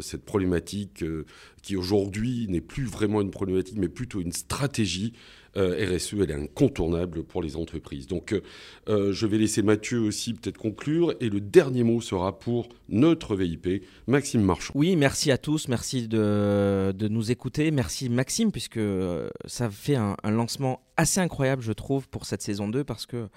cette 0.01 0.23
problématique 0.23 1.03
qui 1.63 1.75
aujourd'hui 1.75 2.45
n'est 2.49 2.61
plus 2.61 2.85
vraiment 2.85 3.21
une 3.21 3.31
problématique 3.31 3.77
mais 3.77 3.89
plutôt 3.89 4.21
une 4.21 4.33
stratégie 4.33 5.13
euh, 5.55 5.95
RSE, 5.95 6.13
elle 6.13 6.31
est 6.31 6.33
incontournable 6.33 7.23
pour 7.23 7.43
les 7.43 7.55
entreprises. 7.55 8.07
Donc, 8.07 8.33
euh, 8.89 9.11
je 9.11 9.27
vais 9.27 9.37
laisser 9.37 9.61
Mathieu 9.61 9.99
aussi 9.99 10.33
peut-être 10.33 10.57
conclure. 10.57 11.13
Et 11.19 11.29
le 11.29 11.39
dernier 11.39 11.83
mot 11.83 12.01
sera 12.01 12.39
pour 12.39 12.69
notre 12.89 13.35
VIP, 13.35 13.83
Maxime 14.07 14.41
Marchand. 14.41 14.73
Oui, 14.75 14.95
merci 14.95 15.31
à 15.31 15.37
tous. 15.37 15.67
Merci 15.67 16.07
de, 16.07 16.91
de 16.95 17.07
nous 17.07 17.31
écouter. 17.31 17.69
Merci 17.69 18.09
Maxime, 18.09 18.51
puisque 18.51 18.77
euh, 18.77 19.29
ça 19.45 19.69
fait 19.69 19.95
un, 19.95 20.15
lancement 20.23 20.81
assez 20.97 21.19
incroyable, 21.19 21.61
je 21.61 21.73
trouve, 21.73 22.09
pour 22.09 22.25
cette 22.25 22.41
saison 22.41 22.67
2, 22.67 22.83
parce 22.83 23.05
que 23.05 23.27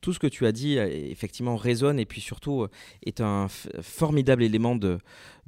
tout 0.00 0.12
ce 0.12 0.18
que 0.18 0.26
tu 0.26 0.46
as 0.46 0.52
dit 0.52 0.78
effectivement 0.78 1.56
résonne 1.56 1.98
et 1.98 2.06
puis 2.06 2.20
surtout 2.20 2.68
est 3.04 3.20
un 3.20 3.48
formidable 3.48 4.44
élément 4.44 4.76
de, 4.76 4.98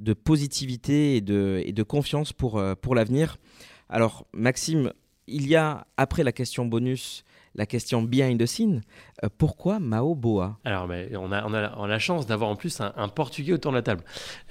de 0.01 0.13
positivité 0.13 1.15
et 1.15 1.21
de, 1.21 1.63
et 1.65 1.71
de 1.71 1.83
confiance 1.83 2.33
pour, 2.33 2.61
pour 2.81 2.93
l'avenir. 2.93 3.37
Alors 3.87 4.27
Maxime, 4.33 4.91
il 5.31 5.47
y 5.47 5.55
a, 5.55 5.87
après 5.97 6.23
la 6.23 6.31
question 6.31 6.65
bonus, 6.65 7.23
la 7.55 7.65
question 7.65 8.01
behind 8.01 8.39
the 8.39 8.45
scene. 8.45 8.81
Euh, 9.23 9.29
pourquoi 9.37 9.79
Mao 9.79 10.15
Boa? 10.15 10.57
Alors, 10.63 10.87
mais 10.87 11.09
on, 11.15 11.31
a, 11.31 11.45
on, 11.45 11.53
a, 11.53 11.87
la 11.87 11.99
chance 11.99 12.25
d'avoir 12.25 12.49
en 12.49 12.55
plus 12.55 12.81
un, 12.81 13.07
Portugais 13.09 13.53
autour 13.53 13.71
de 13.71 13.77
la 13.77 13.81
table. 13.81 14.03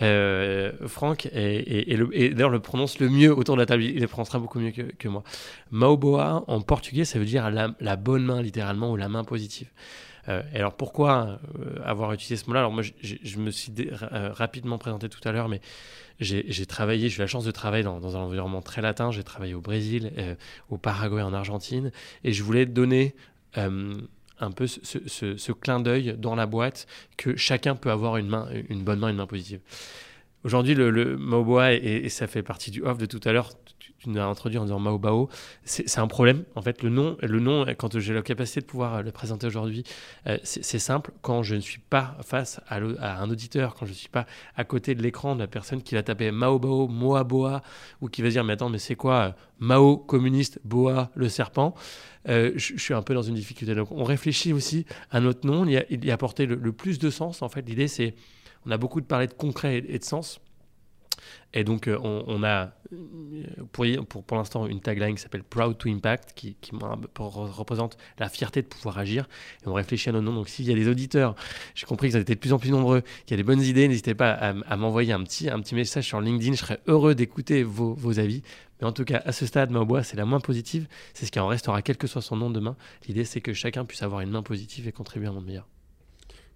Euh, 0.03 0.73
Franck 0.87 1.27
et, 1.33 1.97
d'ailleurs 2.35 2.51
le 2.51 2.61
prononce 2.61 2.99
le 2.99 3.09
mieux 3.09 3.35
autour 3.35 3.57
de 3.57 3.61
la 3.61 3.66
table. 3.66 3.83
Il 3.83 4.01
le 4.01 4.07
prononcera 4.07 4.38
beaucoup 4.38 4.61
mieux 4.61 4.71
que, 4.71 5.09
moi. 5.09 5.23
Mao 5.71 5.97
Boa, 5.97 6.45
en 6.47 6.61
portugais, 6.61 7.05
ça 7.05 7.19
veut 7.19 7.25
dire 7.25 7.51
la, 7.51 7.97
bonne 7.97 8.25
main, 8.25 8.43
littéralement, 8.43 8.90
ou 8.93 8.97
la 8.97 9.09
main 9.09 9.25
positive. 9.25 9.69
Euh, 10.29 10.43
alors 10.55 10.75
pourquoi 10.75 11.40
avoir 11.83 12.12
utilisé 12.12 12.37
ce 12.37 12.47
mot-là? 12.49 12.61
Alors 12.61 12.73
moi, 12.73 12.83
je, 12.83 13.38
me 13.38 13.51
suis 13.51 13.73
rapidement 14.03 14.77
présenté 14.77 15.09
tout 15.09 15.27
à 15.27 15.33
l'heure, 15.33 15.49
mais 15.49 15.61
j'ai 16.20 16.66
travaillé, 16.66 17.09
j'ai 17.09 17.16
eu 17.16 17.20
la 17.20 17.26
chance 17.26 17.44
de 17.44 17.50
travailler 17.50 17.83
dans, 17.83 18.16
un 18.16 18.20
environnement 18.20 18.62
très 18.62 18.83
latin. 18.83 19.11
J'ai 19.11 19.24
travaillé 19.24 19.54
au 19.54 19.61
Brésil, 19.61 20.12
euh, 20.18 20.35
au 20.68 20.76
Paraguay, 20.76 21.22
en 21.22 21.33
Argentine. 21.33 21.92
Et 22.24 22.33
je 22.33 22.42
voulais 22.42 22.66
donner 22.66 23.14
euh, 23.56 23.94
un 24.38 24.50
peu 24.50 24.66
ce, 24.66 25.52
clin 25.52 25.80
d'œil 25.80 26.16
dans 26.18 26.35
la 26.35 26.46
boîte 26.46 26.87
que 27.16 27.37
chacun 27.37 27.74
peut 27.74 27.90
avoir 27.90 28.18
une, 28.18 28.28
main, 28.28 28.48
une 28.68 28.83
bonne 28.83 28.98
main, 28.98 29.09
une 29.09 29.16
main 29.16 29.26
positive. 29.26 29.61
Aujourd'hui, 30.44 30.74
le, 30.74 30.90
le 30.90 31.16
Maoboa, 31.16 31.74
et, 31.74 32.09
ça 32.09 32.26
fait 32.26 32.42
partie 32.42 32.70
du 32.70 32.83
off 32.83 32.98
de 32.98 33.06
tout 33.06 33.20
à 33.24 33.33
l'heure, 33.33 33.52
tu 34.01 34.09
nous 34.09 34.19
as 34.19 34.25
introduit 34.25 34.59
en 34.59 34.65
disant 34.65 34.79
Maobao, 34.79 35.29
c'est 35.65 35.99
un 35.99 36.07
problème. 36.07 36.45
En 36.55 36.63
fait, 36.63 36.83
le 36.83 36.89
nom, 36.89 37.17
le 37.21 37.39
nom 37.39 37.67
quand 37.77 37.99
j'ai 37.99 38.15
la 38.15 38.23
capacité 38.23 38.61
de 38.61 38.67
pouvoir 38.67 39.03
le 39.03 39.13
présenter 39.13 39.47
aujourd'hui, 39.47 39.85
euh, 40.27 40.39
c'est 40.43 40.79
simple. 40.79 41.13
Quand 41.21 41.43
je 41.43 41.55
ne 41.55 41.61
suis 41.61 41.81
pas 41.81 42.17
face 42.23 42.61
à, 42.69 42.79
un 42.79 43.31
auditeur, 43.31 43.75
quand 43.75 43.85
je 43.85 43.91
ne 43.91 43.97
suis 43.97 44.09
pas 44.09 44.27
à 44.57 44.65
côté 44.65 44.95
de 44.95 45.03
l'écran 45.03 45.35
de 45.35 45.41
la 45.41 45.47
personne 45.47 45.83
qui 45.83 45.95
va 45.95 46.03
taper 46.03 46.31
Maobao, 46.31 46.89
Moaboa, 46.89 47.63
ou 48.01 48.09
qui 48.09 48.23
va 48.23 48.31
dire 48.31 48.43
Mais 48.43 48.55
attends, 48.55 48.71
mais 48.71 48.79
c'est 48.79 48.97
quoi 48.97 49.15
euh, 49.15 49.33
Mao, 49.59 49.99
communiste, 49.99 50.61
Boa, 50.65 51.11
le 51.15 51.29
serpent 51.29 51.75
euh, 52.29 52.53
je, 52.57 52.77
suis 52.77 52.95
un 52.95 53.03
peu 53.03 53.15
dans 53.15 53.23
une 53.23 53.35
difficulté. 53.35 53.75
Donc, 53.75 53.93
on 53.93 54.05
réfléchit 54.05 54.53
aussi 54.53 54.85
à 55.11 55.21
notre 55.21 55.47
nom, 55.47 55.65
il 55.65 55.73
y 55.73 55.77
a, 55.77 55.85
il 55.91 56.11
apporté 56.11 56.47
le, 56.47 56.73
plus 56.73 56.99
de 56.99 57.11
sens. 57.11 57.43
En 57.43 57.49
fait, 57.49 57.63
l'idée, 57.63 57.89
c'est 57.89 58.15
on 58.67 58.71
a 58.71 58.77
beaucoup 58.77 59.01
parlé 59.01 59.27
de 59.27 59.33
concret 59.33 59.83
et 59.89 59.99
de 59.99 60.05
sens. 60.05 60.41
Et 61.52 61.64
donc, 61.64 61.88
euh, 61.88 61.98
on, 62.02 62.44
a 62.44 62.72
pour, 63.72 63.85
pour, 64.24 64.37
l'instant 64.37 64.66
une 64.66 64.80
tagline 64.80 65.16
qui 65.16 65.22
s'appelle 65.22 65.42
Proud 65.42 65.78
to 65.78 65.88
Impact, 65.88 66.33
qui, 66.35 66.56
représente 67.18 67.96
la 68.18 68.28
fierté 68.28 68.62
de 68.62 68.66
pouvoir 68.66 68.98
agir. 68.98 69.28
Et 69.64 69.68
on 69.68 69.74
réfléchit 69.74 70.11
à 70.11 70.12
nos 70.12 70.20
noms. 70.20 70.35
Donc, 70.35 70.48
s'il 70.48 70.66
y 70.66 70.72
a 70.72 70.74
des 70.74 70.88
auditeurs, 70.88 71.35
j'ai 71.74 71.87
compris 71.87 72.11
que 72.11 72.18
vous 72.18 72.24
de 72.24 72.35
plus 72.35 72.52
en 72.52 72.59
plus 72.59 72.70
nombreux, 72.70 73.00
qu'il 73.26 73.33
y 73.33 73.35
a 73.35 73.37
des 73.37 73.42
bonnes 73.42 73.62
idées, 73.62 73.88
n'hésitez 73.88 74.14
pas 74.14 74.33
à, 74.33 74.76
m'envoyer 74.76 75.12
un 75.12 75.22
petit, 75.24 75.50
message 75.74 76.04
sur 76.04 76.20
LinkedIn. 76.20 76.52
Je 76.52 76.59
serais 76.59 76.80
heureux 76.87 77.14
d'écouter 77.14 77.62
vos, 77.62 77.94
vos, 77.94 78.18
avis. 78.18 78.42
Mais 78.80 78.87
en 78.87 78.92
tout 78.92 79.04
cas, 79.04 79.20
à 79.24 79.33
ce 79.33 79.44
stade, 79.44 79.70
ma 79.70 79.85
bois, 79.85 80.02
c'est 80.02 80.16
la 80.16 80.24
moins 80.24 80.40
positive. 80.40 80.87
C'est 81.14 81.26
ce 81.26 81.33
qui 81.33 81.40
en 81.40 81.48
restera, 81.48 81.83
quel 81.83 81.96
que 81.96 82.06
soit 82.06 82.22
son 82.22 82.37
nom 82.37 82.50
demain. 82.50 82.76
L'idée, 83.09 83.24
c'est 83.24 83.40
que 83.40 83.52
chacun 83.52 83.85
puisse 83.85 84.02
avoir 84.02 84.20
une 84.20 84.30
main 84.30 84.42
positive 84.42 84.87
et 84.87 84.92
contribuer 84.92 85.26
à 85.26 85.30
un 85.30 85.35
monde 85.35 85.46
meilleur. 85.46 85.66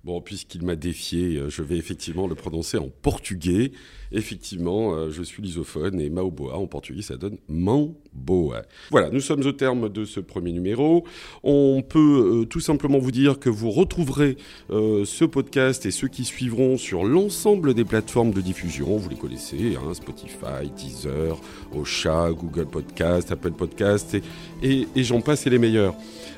Bon, 0.04 0.20
puisqu'il 0.20 0.62
m'a 0.66 0.76
défié, 0.76 1.38
euh, 1.38 1.48
je 1.48 1.62
vais 1.62 1.78
effectivement 1.78 2.26
le 2.26 2.34
prononcer 2.34 2.76
en 2.76 2.90
portugais. 2.90 3.72
Effectivement, 4.12 4.94
euh, 4.94 5.10
je 5.10 5.22
suis 5.22 5.42
lusophone 5.42 5.98
et 5.98 6.10
Maoboa 6.10 6.58
en 6.58 6.66
portugais, 6.66 7.00
ça 7.00 7.16
donne 7.16 7.38
Mamboa. 7.48 8.64
Voilà, 8.90 9.08
nous 9.08 9.20
sommes 9.20 9.46
au 9.46 9.52
terme 9.52 9.88
de 9.88 10.04
ce 10.04 10.20
premier 10.20 10.52
numéro. 10.52 11.06
On 11.42 11.80
peut 11.80 12.42
euh, 12.42 12.44
tout 12.44 12.60
simplement 12.60 12.98
vous 12.98 13.12
dire 13.12 13.38
que 13.38 13.48
vous 13.48 13.70
retrouverez 13.70 14.36
ce 14.68 15.24
podcast 15.24 15.86
et 15.86 15.90
ceux 15.90 16.08
qui 16.08 16.24
suivront 16.24 16.76
sur 16.76 17.04
l'ensemble 17.04 17.72
des 17.72 17.84
plateformes 17.84 18.32
de 18.32 18.42
diffusion. 18.42 18.98
Vous 18.98 19.08
les 19.08 19.16
connaissez, 19.16 19.76
hein, 19.76 19.94
Spotify, 19.94 20.70
Deezer, 20.76 21.40
Ocha, 21.74 22.30
Google 22.32 22.66
Podcast, 22.66 23.32
Apple 23.32 23.52
Podcast 23.52 24.16
et, 24.62 24.86
et 24.94 25.02
j'en 25.02 25.22
passe 25.22 25.46
et 25.46 25.50
les 25.50 25.58
meilleurs. 25.58 25.94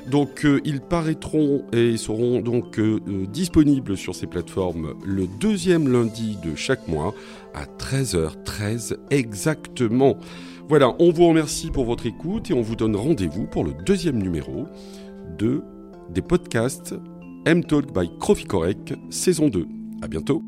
Donc 0.09 0.47
ils 0.63 0.79
paraîtront 0.79 1.65
et 1.73 1.97
seront 1.97 2.39
donc 2.39 2.79
euh, 2.79 2.99
sur 3.95 4.13
ces 4.13 4.27
plateformes 4.27 4.93
le 5.03 5.25
deuxième 5.25 5.91
lundi 5.91 6.37
de 6.43 6.55
chaque 6.55 6.87
mois 6.87 7.15
à 7.55 7.65
13h13 7.65 8.97
exactement. 9.09 10.17
Voilà, 10.69 10.95
on 10.99 11.11
vous 11.11 11.27
remercie 11.27 11.71
pour 11.71 11.85
votre 11.85 12.05
écoute 12.05 12.51
et 12.51 12.53
on 12.53 12.61
vous 12.61 12.75
donne 12.75 12.95
rendez-vous 12.95 13.47
pour 13.47 13.63
le 13.63 13.73
deuxième 13.83 14.21
numéro 14.21 14.67
de 15.39 15.63
des 16.11 16.21
podcasts 16.21 16.93
M-Talk 17.45 17.91
by 17.91 18.11
Croficorec 18.19 18.93
saison 19.09 19.49
2. 19.49 19.65
À 20.03 20.07
bientôt. 20.07 20.43